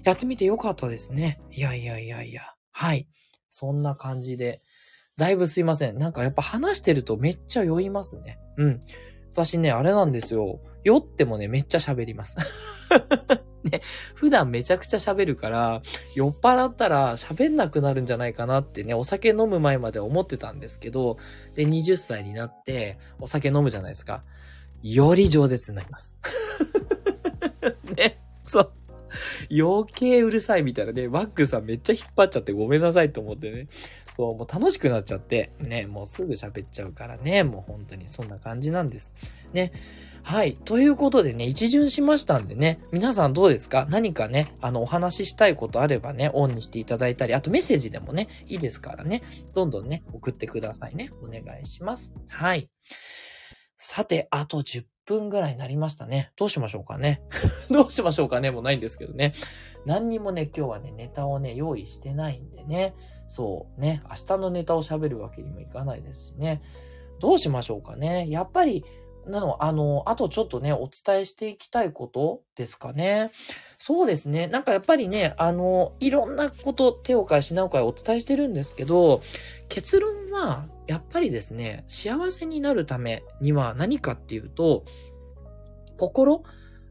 [0.03, 1.39] やってみてよかったですね。
[1.51, 2.41] いやいやいやいや。
[2.71, 3.07] はい。
[3.49, 4.61] そんな感じで。
[5.15, 5.97] だいぶすいません。
[5.97, 8.39] なんかやっぱ話してるとめっちゃ酔いますね。
[8.57, 8.79] うん。
[9.33, 10.59] 私ね、あれなんですよ。
[10.83, 12.35] 酔ってもね、めっちゃ喋ります。
[13.63, 13.81] ね、
[14.15, 15.81] 普段めちゃくちゃ喋るから、
[16.15, 21.17] 酔っ払ったら喋んなくなるんじゃないかなってね、お酒飲む前まで思ってたんですけど、
[21.55, 24.23] で、20歳になって、お酒飲むじゃないですか。
[24.81, 26.15] より饒舌になります。
[27.95, 28.71] ね、そう。
[29.51, 33.67] 余計うるさいみたいなね、ワックさんめっちゃ引っ張っちゃってごめんなさいと思ってね。
[34.15, 39.13] そう、もう楽しくなっちゃって、ね、もうすぐ喋っちゃうからね、もう本当にそんな感じなんです。
[39.53, 39.71] ね。
[40.23, 40.55] はい。
[40.55, 43.87] ということでね、一巡しましたんでね、皆さんどうですか？
[43.89, 51.09] 何かね、あの、お話ししたいことあればね、オンにしていただいたり、あとメッセージでもね、いいですからね、どんどんね、送ってくださいね。
[51.23, 52.11] お願いします。
[52.29, 52.69] はい。
[53.77, 56.31] さて、あと10分ぐらいになりましたね。
[56.35, 57.21] どうしましょうかね？
[57.71, 58.51] どうしましょうかね？
[58.51, 59.33] もうないんですけどね。
[59.85, 62.93] 何にもね、今日はね、ネタをね、用意してないんでね。
[63.29, 66.61] そうね、明日のネタを喋るわけにもいかないですしね。
[67.19, 68.29] どうしましょうかね？
[68.29, 68.83] やっぱり、
[69.29, 73.31] なの、あの、あとちょっとね、お伝えしていきたいことですかね。
[73.77, 74.47] そうですね。
[74.47, 79.21] なんかやっぱりね、あの、いろんなこと、手を変え品を変えお伝えしてるんですけど、
[79.67, 84.85] 結論は、やっぱりですね、幸せになるためには何かっていうと、
[85.97, 86.43] 心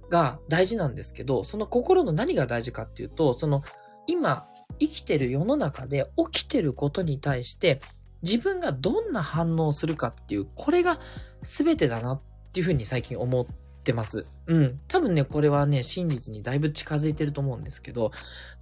[0.09, 3.63] が大事なんですけど、その心の何が大事かっていうと、その、
[4.07, 4.47] 今、
[4.79, 7.81] 生きてる世の中で起きてることに対して、
[8.23, 10.99] 自分がどんな反応をするかっていう、これが
[11.43, 13.47] 全てだなっっていうふうに最近思っ
[13.85, 14.27] てます。
[14.47, 14.81] うん。
[14.89, 18.11] 多分ね、これはね、真実にだいぶ近づいてると思うんですけど、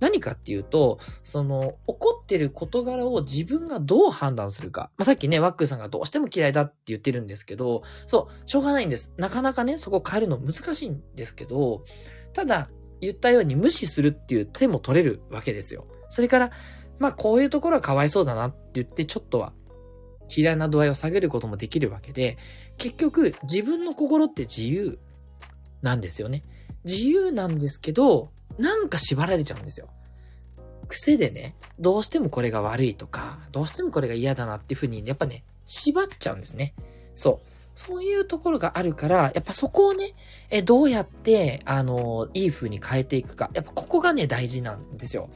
[0.00, 4.90] 何かっていうと、その、怒ってる事柄を自分がどう判断するか。
[4.96, 9.12] まあ、さっきね、ワックさんがどうしても嫌いだって言ってるんですけど、そう、しょうがないんです。
[9.16, 11.84] なかなかね、そこ変えるの難しいんですけど、
[12.32, 12.68] ただ、
[13.00, 15.86] 言ったように無視するっていう手も取れるわけですよ。
[16.10, 16.50] それから、
[16.98, 19.52] まあこういうところはかわいそうだなって言ってちょっとは
[20.34, 22.38] 嫌いな度合いを下げることもできるわけで、
[22.78, 24.98] 結局自分の心って自由
[25.82, 26.42] なんですよね。
[26.84, 29.88] 自由なんですけど、なんか縛られちゃうんですよ。
[30.88, 36.74] 癖でね、どうしてもこれが悪いとか、どうしてもこれが嫌だなっていうふうに、やっぱね、縛っちゃうんですね。
[37.16, 37.48] そう。
[37.74, 40.12] そういうところがあるから、やっぱそこをね、
[40.48, 43.50] えどうやって、あの、いい風に変えていくか。
[43.52, 45.28] やっぱここがね、大事なんですよ。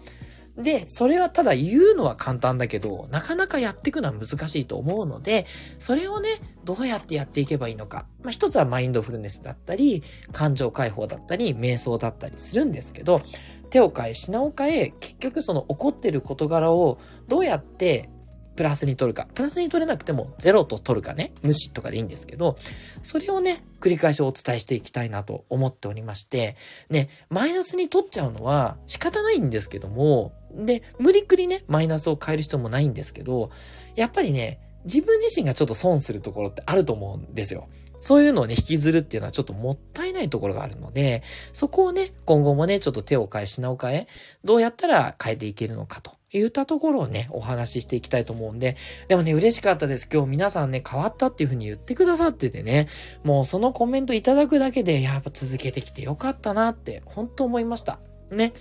[0.57, 5.47] で、それはただ言うのは簡単だけど、なかなかやっていくのは難しいと思うので、
[5.79, 6.31] それをね、
[6.65, 8.07] どうやってやっていけばいいのか。
[8.23, 13.23] まあ、一つはマインドフルネスだったり、感情解放だったり、瞑想だったりするんですけど、
[13.71, 16.99] 手を変え、品を変え、結局その起こってる事柄を
[17.29, 18.11] どうやって
[18.57, 19.27] プラスに取るか。
[19.33, 21.33] プラスに取れなくてもゼロと取るかね。
[21.43, 22.59] 無視とかでいいんですけど、
[23.03, 26.57] それをね、繰り返しお伝えしていきたいなと思っておりまして、
[26.91, 33.51] ね、マイナスに取っちゃうのは仕方ないんですけども、で、無理くりね、マイナスを変える必要もないんですけど、
[33.97, 37.69] やっぱりね、自分自身がちょっと損するところってあると思うんですよ。
[38.01, 41.23] そういうのをね、引きずるっていうのはちょっともったいないところがあるので、
[41.53, 44.07] そこをね、今後もね、ちょっと手を変え、品を変え、
[44.43, 48.77] どうやったら変えていけるのかと言ったところをね、お話ししていきたいと思うんで、
[49.09, 50.09] でもね、嬉しかったです。
[50.11, 52.89] 今日皆さんね、変わったっていう風に言ってくださっててね、
[53.23, 58.01] もうそのコメントいただくだけで、やっぱ続けてきてよかったなって、本当思いました。
[58.31, 58.55] ね。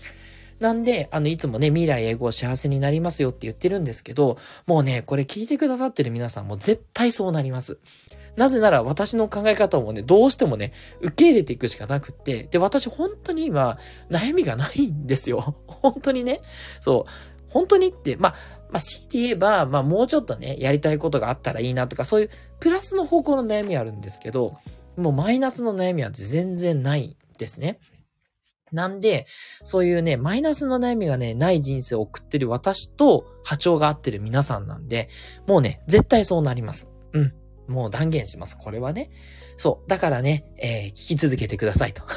[0.59, 4.37] なんで、あの、いつもね、未来英語幸せになりますよって言ってるんですけど、
[4.67, 7.79] もうね、これ聞いてくださってる皆さんも絶対そうなります。
[8.35, 13.77] なぜなら私の考え方もね、どうしてもね、受け入れていくしかなくって、で、私本当に今、
[14.09, 15.55] 悩みがないんですよ。
[15.67, 16.41] 本当にね。
[16.79, 17.11] そう。
[17.49, 18.35] 本当にって、まあ、
[18.71, 22.29] まあ、強いて言えば、まあ、もうちょっとね、やりたいことがあったらいいなとか、そういう
[22.59, 24.53] プラスの方向の悩みはあるんですけど、
[24.95, 27.79] もうマイナスの悩みは全然ないですね。
[28.71, 29.27] なんで、
[29.63, 35.09] そういうね、マイナスの悩みがね、ない人生を送ってる私と波長が合ってる皆さんなんで、
[35.47, 36.87] もうね、絶対そうなります。
[37.13, 37.33] うん。
[37.67, 38.57] もう断言します。
[38.57, 39.11] これはね。
[39.57, 39.89] そう。
[39.89, 42.03] だからね、えー、聞き続けてくださいと。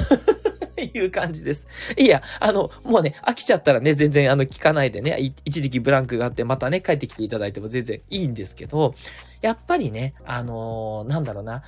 [0.83, 1.67] いう感じです。
[1.97, 8.95] いや、あの、もうね、飽きちゃったらね、全然あの、聞かないでね、一時期ブランクがあって、またね、帰ってきていただいても全然いいんですけど、
[9.41, 11.63] やっぱりね、あのー、なんだろうな、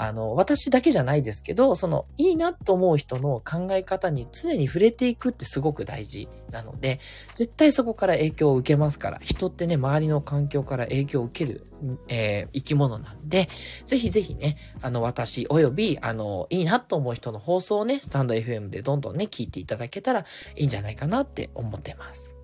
[0.00, 7.00] あの、私だけじゃないですけど、その、いいなと思う人の考え方に常に触れていくってすごく大事なので、
[7.34, 11.66] 絶対そこから影響を受けますから、人ってね、周りの環境から影響を受ける、
[12.06, 13.48] えー、生き物なんで、
[13.86, 20.20] ぜひぜひね、あの、私、および、あの、いいなと思う人の放送をね、スタンド FM でどんどんね、聞いていただけたら
[20.54, 22.36] いいんじゃないかなって思ってます。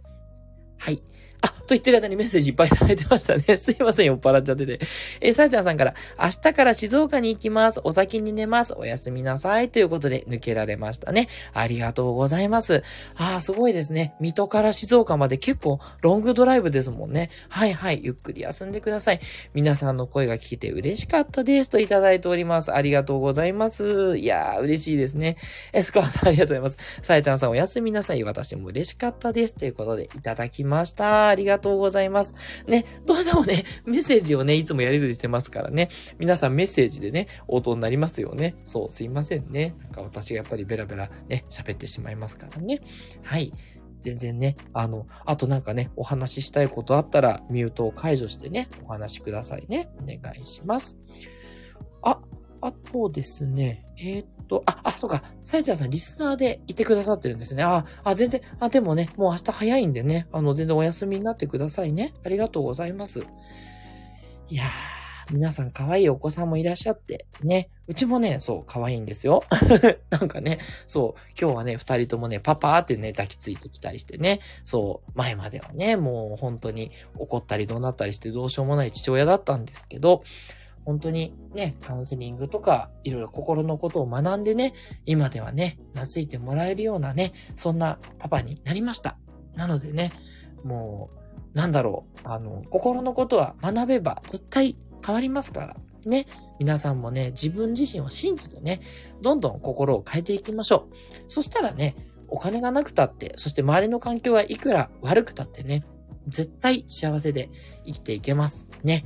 [0.77, 1.01] はい。
[1.45, 3.57] あ、と言ってる間にメッセージいっぱいいただいてましたね。
[3.59, 4.81] すいません、酔っ払っちゃってて。
[5.21, 7.81] えー、さやちゃんさんから、明日から静岡に行きます。
[7.85, 8.73] お先に寝ます。
[8.75, 9.69] おやすみなさい。
[9.69, 11.29] ということで、抜けられましたね。
[11.53, 12.83] ありがとうございます。
[13.17, 14.15] ああ、すごいですね。
[14.21, 17.29] 水戸から静岡まで結構ロングドライブですもんね。
[17.51, 19.21] はいはい、ゆっくり休んでください。
[19.53, 21.69] 皆さんの声が聞けて嬉しかったです。
[21.69, 22.73] といただいております。
[22.73, 24.17] ありがとうございます。
[24.17, 25.37] いやー、嬉しいですね。
[25.73, 27.05] エスコアさんありがとうございます。
[27.05, 28.23] さやちゃんさんおやすみなさい。
[28.25, 29.55] 私も嬉しかったです。
[29.55, 31.34] ということで、いただきました。
[31.35, 32.33] ありがとうございます。
[32.67, 35.89] ね、どうしてもね、メッセージをね、いつもやりとりしてますからね。
[36.19, 38.55] 皆さんメッセージでね、応答になりますよね。
[38.65, 39.75] そう、すいませんね。
[39.83, 42.81] なんか私がやっぱりベラベラね、喋ってしまいますからね。
[43.23, 43.53] はい。
[44.01, 49.89] 全然ね、あの、あとなんかね、お話ししたいことあったら、ミュートを解除してね、お話しくださいね。
[49.99, 50.99] お願いします。
[52.03, 52.21] あ、
[52.61, 57.63] あとですね、えー、っと、あ、あ、そうか、さやちゃんさんリスナーでいてくださってるんですね。
[57.63, 62.15] あ、あ、全然、あ、でもね、もう明日早いんでね、あの、全然お休みになってくださいね。
[62.25, 63.21] ありがとうございます。
[64.49, 64.69] いやー、
[65.33, 67.71] 皆さん可愛いお子さんもいらっしゃって、ね。
[67.87, 69.43] うちもね、そう、可愛いんですよ。
[70.11, 80.25] なんかね、そう、今日はね、二人ともね、パパーってね、抱きついてきたりしてね、そう、前まではね、もう本当に怒ったり怒鳴ったりしてどうしようもない父親だったんですけど、
[80.85, 84.75] 本当にね、カウンセリングとか、いろいろ心のことを学んでね、
[85.07, 89.17] 今ではね、懐いてもらえるようなね、そんなパパになりました。
[89.57, 90.13] なのでね、
[90.63, 91.11] も
[91.55, 95.77] う、なんだろう、あの、心のことは学べば絶対変わりますから。
[96.07, 96.27] ね。
[96.59, 98.81] 皆さんもね、自分自身を信じてね、
[99.23, 100.95] どんどん心を変えていきましょう。
[101.29, 101.97] そしたらね、
[102.29, 105.85] お金がなくたって、そして周りの環境はいくら悪くたってね、
[106.29, 107.51] 絶対幸せで
[107.85, 108.69] 生きていけます。
[108.83, 109.05] ね。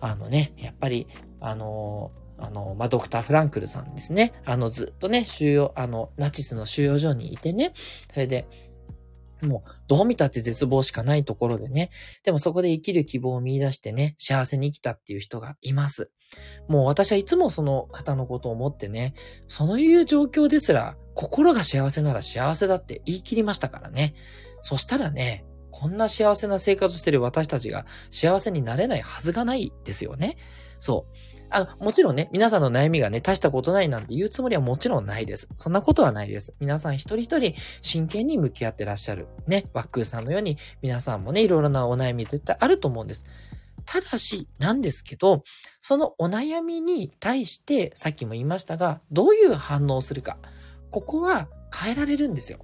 [0.00, 1.06] あのね、やっぱり、
[1.40, 4.32] あのー、あの、まあ、ドクター・フランクルさんですね。
[4.44, 7.74] あの、ずっとね、収容、あの、ナチスの収容所にいてね、
[8.12, 8.46] それで、
[9.42, 11.90] もう、どう見たって絶望しかないところでね。
[12.24, 16.10] でもそこで生きる希望を見出してね、幸せに生きたっていう人がいます。
[16.68, 19.14] もう私はいつもその方のことを思ってね、
[19.48, 24.14] そういう状況ですら、心が幸せなら幸せだって言い切りましたからね。
[24.62, 30.36] そしたらね、こんな幸せな生活をしてる私たちが幸せになれないはずがないですよね。
[30.78, 31.16] そう。
[31.50, 35.48] あ、もちろんね、皆さんの悩みがね、大したことないなんて言うつもりはもちろんないです。
[35.56, 36.54] そんなことはないです。
[36.60, 39.26] 皆さん一人一人真剣に向き合ってらっしゃる。
[39.46, 43.26] ね、ワックーさんのように皆さんもね、いろいろなお悩み絶対あると思うんです。
[43.84, 45.42] ただし、なんですけど、
[45.80, 50.38] そのお悩みに対して、さっきも言いましたが、どういう反応をするか。
[50.90, 52.60] ここは変えられるんですよ。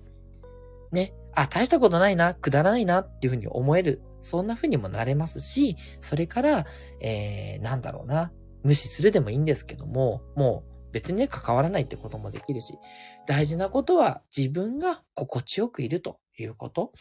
[0.92, 1.12] ね。
[1.36, 4.02] あ、大したことないな、くだらないなっていうふうに思える。
[4.22, 6.66] そんなふうにもなれますし、それから、
[7.00, 8.32] えー、なんだろうな。
[8.64, 12.78] 無視するでもいいんですけども、もう別にね、関わらないってこともできるし、
[13.26, 16.92] 大事なことは自分が心地よくいるということ。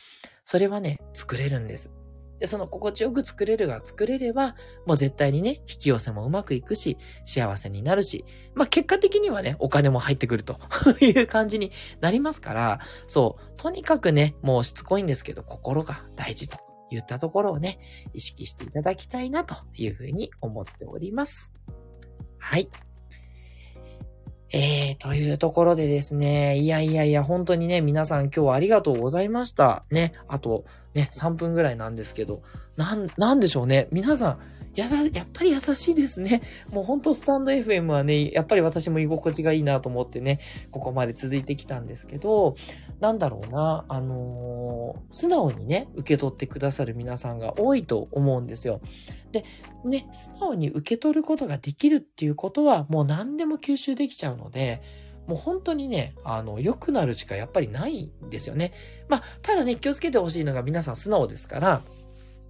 [0.44, 1.92] それはね、作れるんです。
[2.40, 4.56] で、その心地よく作れるが作れれば、
[4.86, 10.60] もう絶対にね、引き寄せもうまくいくし、幸せになるし、まあ結果的にはね、お金も入ってくると
[11.02, 11.72] いう感じに
[12.02, 16.58] なりますから、そう、とにかくね、もうしつこいんですけど、心が大事と
[16.92, 17.80] 言ったところをね、
[18.14, 21.54] 意識していただきたいなというふうに思っております。
[22.38, 22.70] はい。
[24.52, 29.84] えー、というところでですね、いやいやいや、本当にね、皆さん今日はありがとうございました。
[29.92, 30.66] ね、あと、
[30.96, 32.41] ね、3分ぐらいなんですけど、
[32.78, 33.88] なん、なんでしょうね。
[33.91, 34.39] 皆さん、
[34.76, 36.41] やさ、やっぱり優しいですね。
[36.72, 40.39] もうほんとスタンド FM はね、やっぱり私も居心地がいいなと思ってね、
[40.72, 42.56] ここまで続いてきたんですけど、
[43.00, 48.82] なんだろうな、あのー、素直にね、受け取ってくださる皆さんが多いと思うんですよ。
[49.32, 49.46] で、
[49.86, 54.82] ね、素直に受け取ることができるっていうことは、もう何でも吸収できちゃうので、
[55.28, 58.74] もう本当にね、あの、良くなるしかやっぱりないんですよね。
[59.10, 61.82] まあ、ただね、気をつけてほしいのが皆さん素直ですから、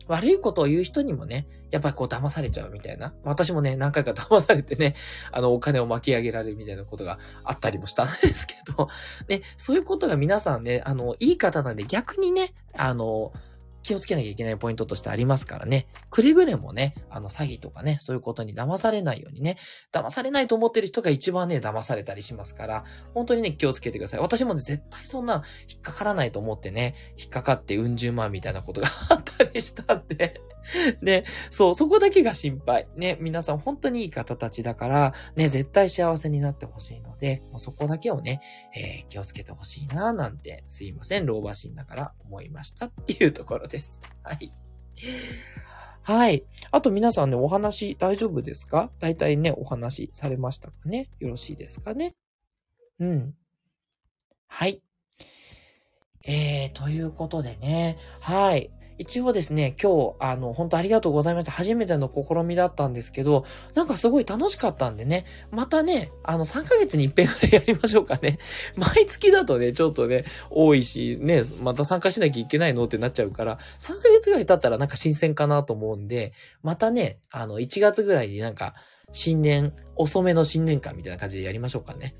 [0.07, 3.13] 悪いことを言う人にもね、やっぱりこう騙されちゃうみたいな。
[3.23, 4.95] 私もね、何回か騙されてね、
[5.31, 8.89] あの、お金を巻き上げられるみたいなことがあったりもしたんですけど、
[9.27, 13.33] ね、そういうことが皆さんね、あの、いい方なんで逆にね、あの、
[13.85, 15.87] 気をつけなきゃいけないポイントとしてありますからね。
[16.09, 19.57] くれぐれもね、あの、詐欺とかね、そういうことに騙されないようにね、
[19.91, 22.83] 騙されないと思ってる人が一番ね、騙されたりしますから、
[23.13, 24.19] 本当にね、気をつけてください。
[24.19, 30.41] 私もね、絶対そんな引っかからないと思ってね、引っかかってうん十万みたいなことがあったりしたんで
[31.01, 32.87] ね、そう、そこだけが心配。
[32.95, 38.41] ね、皆さん本当にいい方たちだから、ね、絶対幸せになってほしいので、もうそこだけをね、
[38.75, 43.99] えー、気をつけてほしいな、なんて、すいません、老婆心だから思いましたっていうところです。
[44.23, 44.51] はい。
[46.03, 46.43] はい。
[46.71, 48.91] あと皆さんね、お話大丈夫ですか？
[48.99, 51.09] 大体ね、お話されましたかね？
[51.19, 52.15] よろしいですかね？
[52.99, 53.35] うん。
[54.47, 54.81] はい。
[56.27, 57.97] えー、ということでね。
[58.19, 58.71] はい。
[58.97, 61.51] 一応ですね、今日、あの、本当ありがとうございました。
[61.51, 68.39] 初めての試みだったんですけど、なんかすごい楽しかったんでね、またね、あの、3ヶ月に一遍ぐらいやりましょうかね。
[68.75, 76.33] 毎月だとね、ちょっとね、多いし、ね、また参加しなきゃいけないのってなっちゃうから、3ヶ月ぐらい経ったらなんか新鮮かなと思うんで、
[76.63, 78.75] またね、あの、1月ぐらいになんか、
[79.11, 82.15] 新年遅めの新年会みたいな感じでやりましょうかね。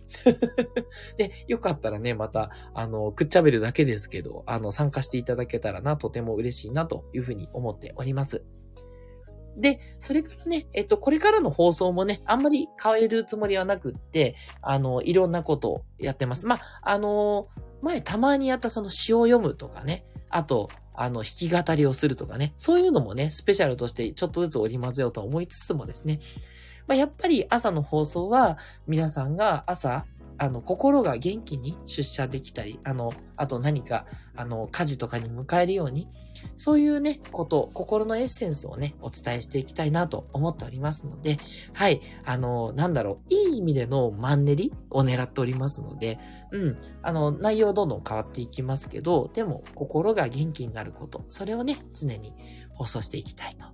[1.17, 8.43] で、よかったらね、また、あの、くっちゃべるだけですけど、あの、参加していただけたらな、とても嬉しいな、というふうに思っております。
[9.57, 16.45] で、それからね、えっと、これからの放送もね、あんまり変えるつもりはなくって、あの、いろんなことをやってます。
[16.45, 17.47] まあ、あの、
[17.81, 26.19] 前たまにやったその詩を読むとかね、あと、あの、弾き語りをするとかね、そういうのもね、スペシャルとしてちょっとずつ織り交ぜようと思いつつもですね、
[26.87, 28.57] まあ、やっぱり朝の放送は
[28.87, 30.05] 皆さんが朝
[30.37, 34.05] あの、心が元気に出社できたり、あの、あと何か、
[34.35, 36.09] あの、家事とかに迎えるように、
[36.57, 41.37] そういうね、こと、心のエッセンスをね、お伝えしていきたいなと思っておりますので、
[41.73, 46.19] はい、あの、なんだろう、いい意味でのマンネリを狙っておりますので、
[46.51, 52.33] うん、あの、内容どんどん変わっていきますけど、でも、心が元気になること、それをね、常に
[52.73, 53.65] 放送していきたいと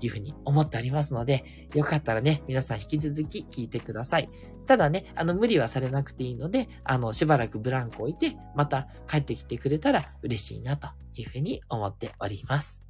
[0.00, 4.28] いうふうに思っておりますので、よかったらね、皆さん引き続き聞いてください。
[4.66, 12.80] ただね、あの、無理はされなくていいので、あの、しばらくブランク置いて、また帰ってきてくれたら嬉しいなというふうに思っております。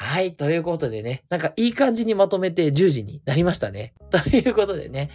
[0.00, 0.36] はい。
[0.36, 3.94] ということでね、なんかいい感じにまとめて10時になりましたね。
[4.10, 5.10] ということでね、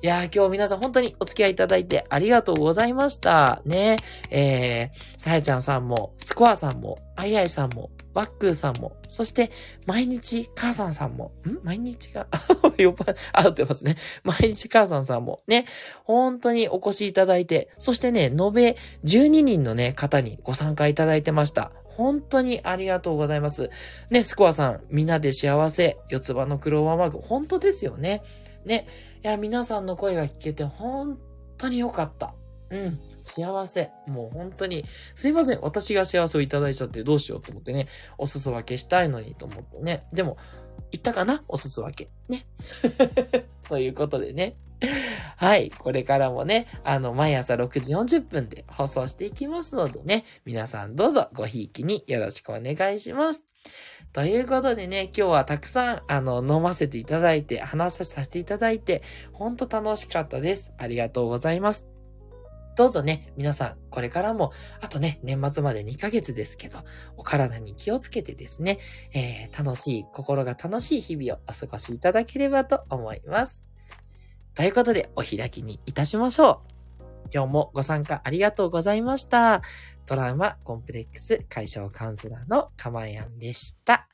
[0.00, 3.62] いやー今日皆さん本当にお付き合いいただいてありがとうございました。
[3.64, 3.96] ね。
[4.30, 9.50] えー、さやちゃんさんも、スコアさんも、あいあいさんも、ワックーさんも、そして、
[9.86, 11.58] 毎日母さんさんも、ん？
[11.64, 12.28] 毎日が、
[12.78, 13.96] よっぱ、合ってますね。
[14.22, 15.66] 毎日母さんさんも、ね。
[16.04, 21.72] 本当にお越しいただいて、そしてね、延べ12人のね、方にご参加いただいてました。
[21.84, 23.70] 本当にありがとうございます。
[24.10, 28.22] ね、スコアさん、みんなで幸せ、四つ葉のクローバーマーク、本当ですよね。
[28.64, 28.86] ね。
[29.22, 31.18] いや、皆さんの声が聞けて本
[31.56, 32.34] 当に良かった。
[32.70, 33.00] うん。
[33.22, 33.90] 幸せ。
[34.06, 34.84] もう本当に。
[35.16, 35.60] すいません。
[35.60, 37.88] 私が幸せをいただいちゃってどうしようと思ってね。
[38.18, 40.06] お裾分けしたいのにと思ってね。
[40.12, 40.36] でも、
[40.90, 41.42] 言ったかな？
[41.48, 42.10] お裾分け。
[42.28, 42.46] ね。
[43.68, 44.56] ということでね。
[45.36, 45.70] はい。
[45.70, 50.24] これからもね、あの、毎朝6時40分で放送していきますのでね。
[50.44, 53.44] 皆さんどうぞごひいきによろしくお願いします。
[54.12, 59.02] ということでね、今日はたくさん、あの、飲ませていただいて、話させていただいて、
[59.32, 60.72] ほんと楽しかったです。
[60.78, 61.86] ありがとうございます。
[62.74, 66.78] どうぞね、皆さん、これからも、あとね、年末まで2ヶ月ですけど、
[67.16, 68.78] お体に気をつけてですね、
[69.12, 73.64] えー、楽しい、心が楽しい日々をお過ごしいただければと思います。
[74.54, 76.78] ということで、お開きにいたしましょう。
[77.34, 79.62] 今日もご参加ありがとうございました。
[80.08, 84.08] トラウマコンプレックス解消カウンセラーのかまやんでした。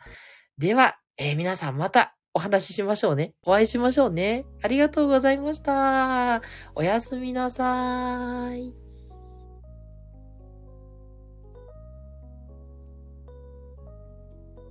[0.59, 3.35] では、えー、皆さんまたお話ししましょうね。
[3.47, 4.45] お会いしましょうね。
[4.61, 6.43] ありがとうございました。
[6.75, 8.84] おやすみなさーい。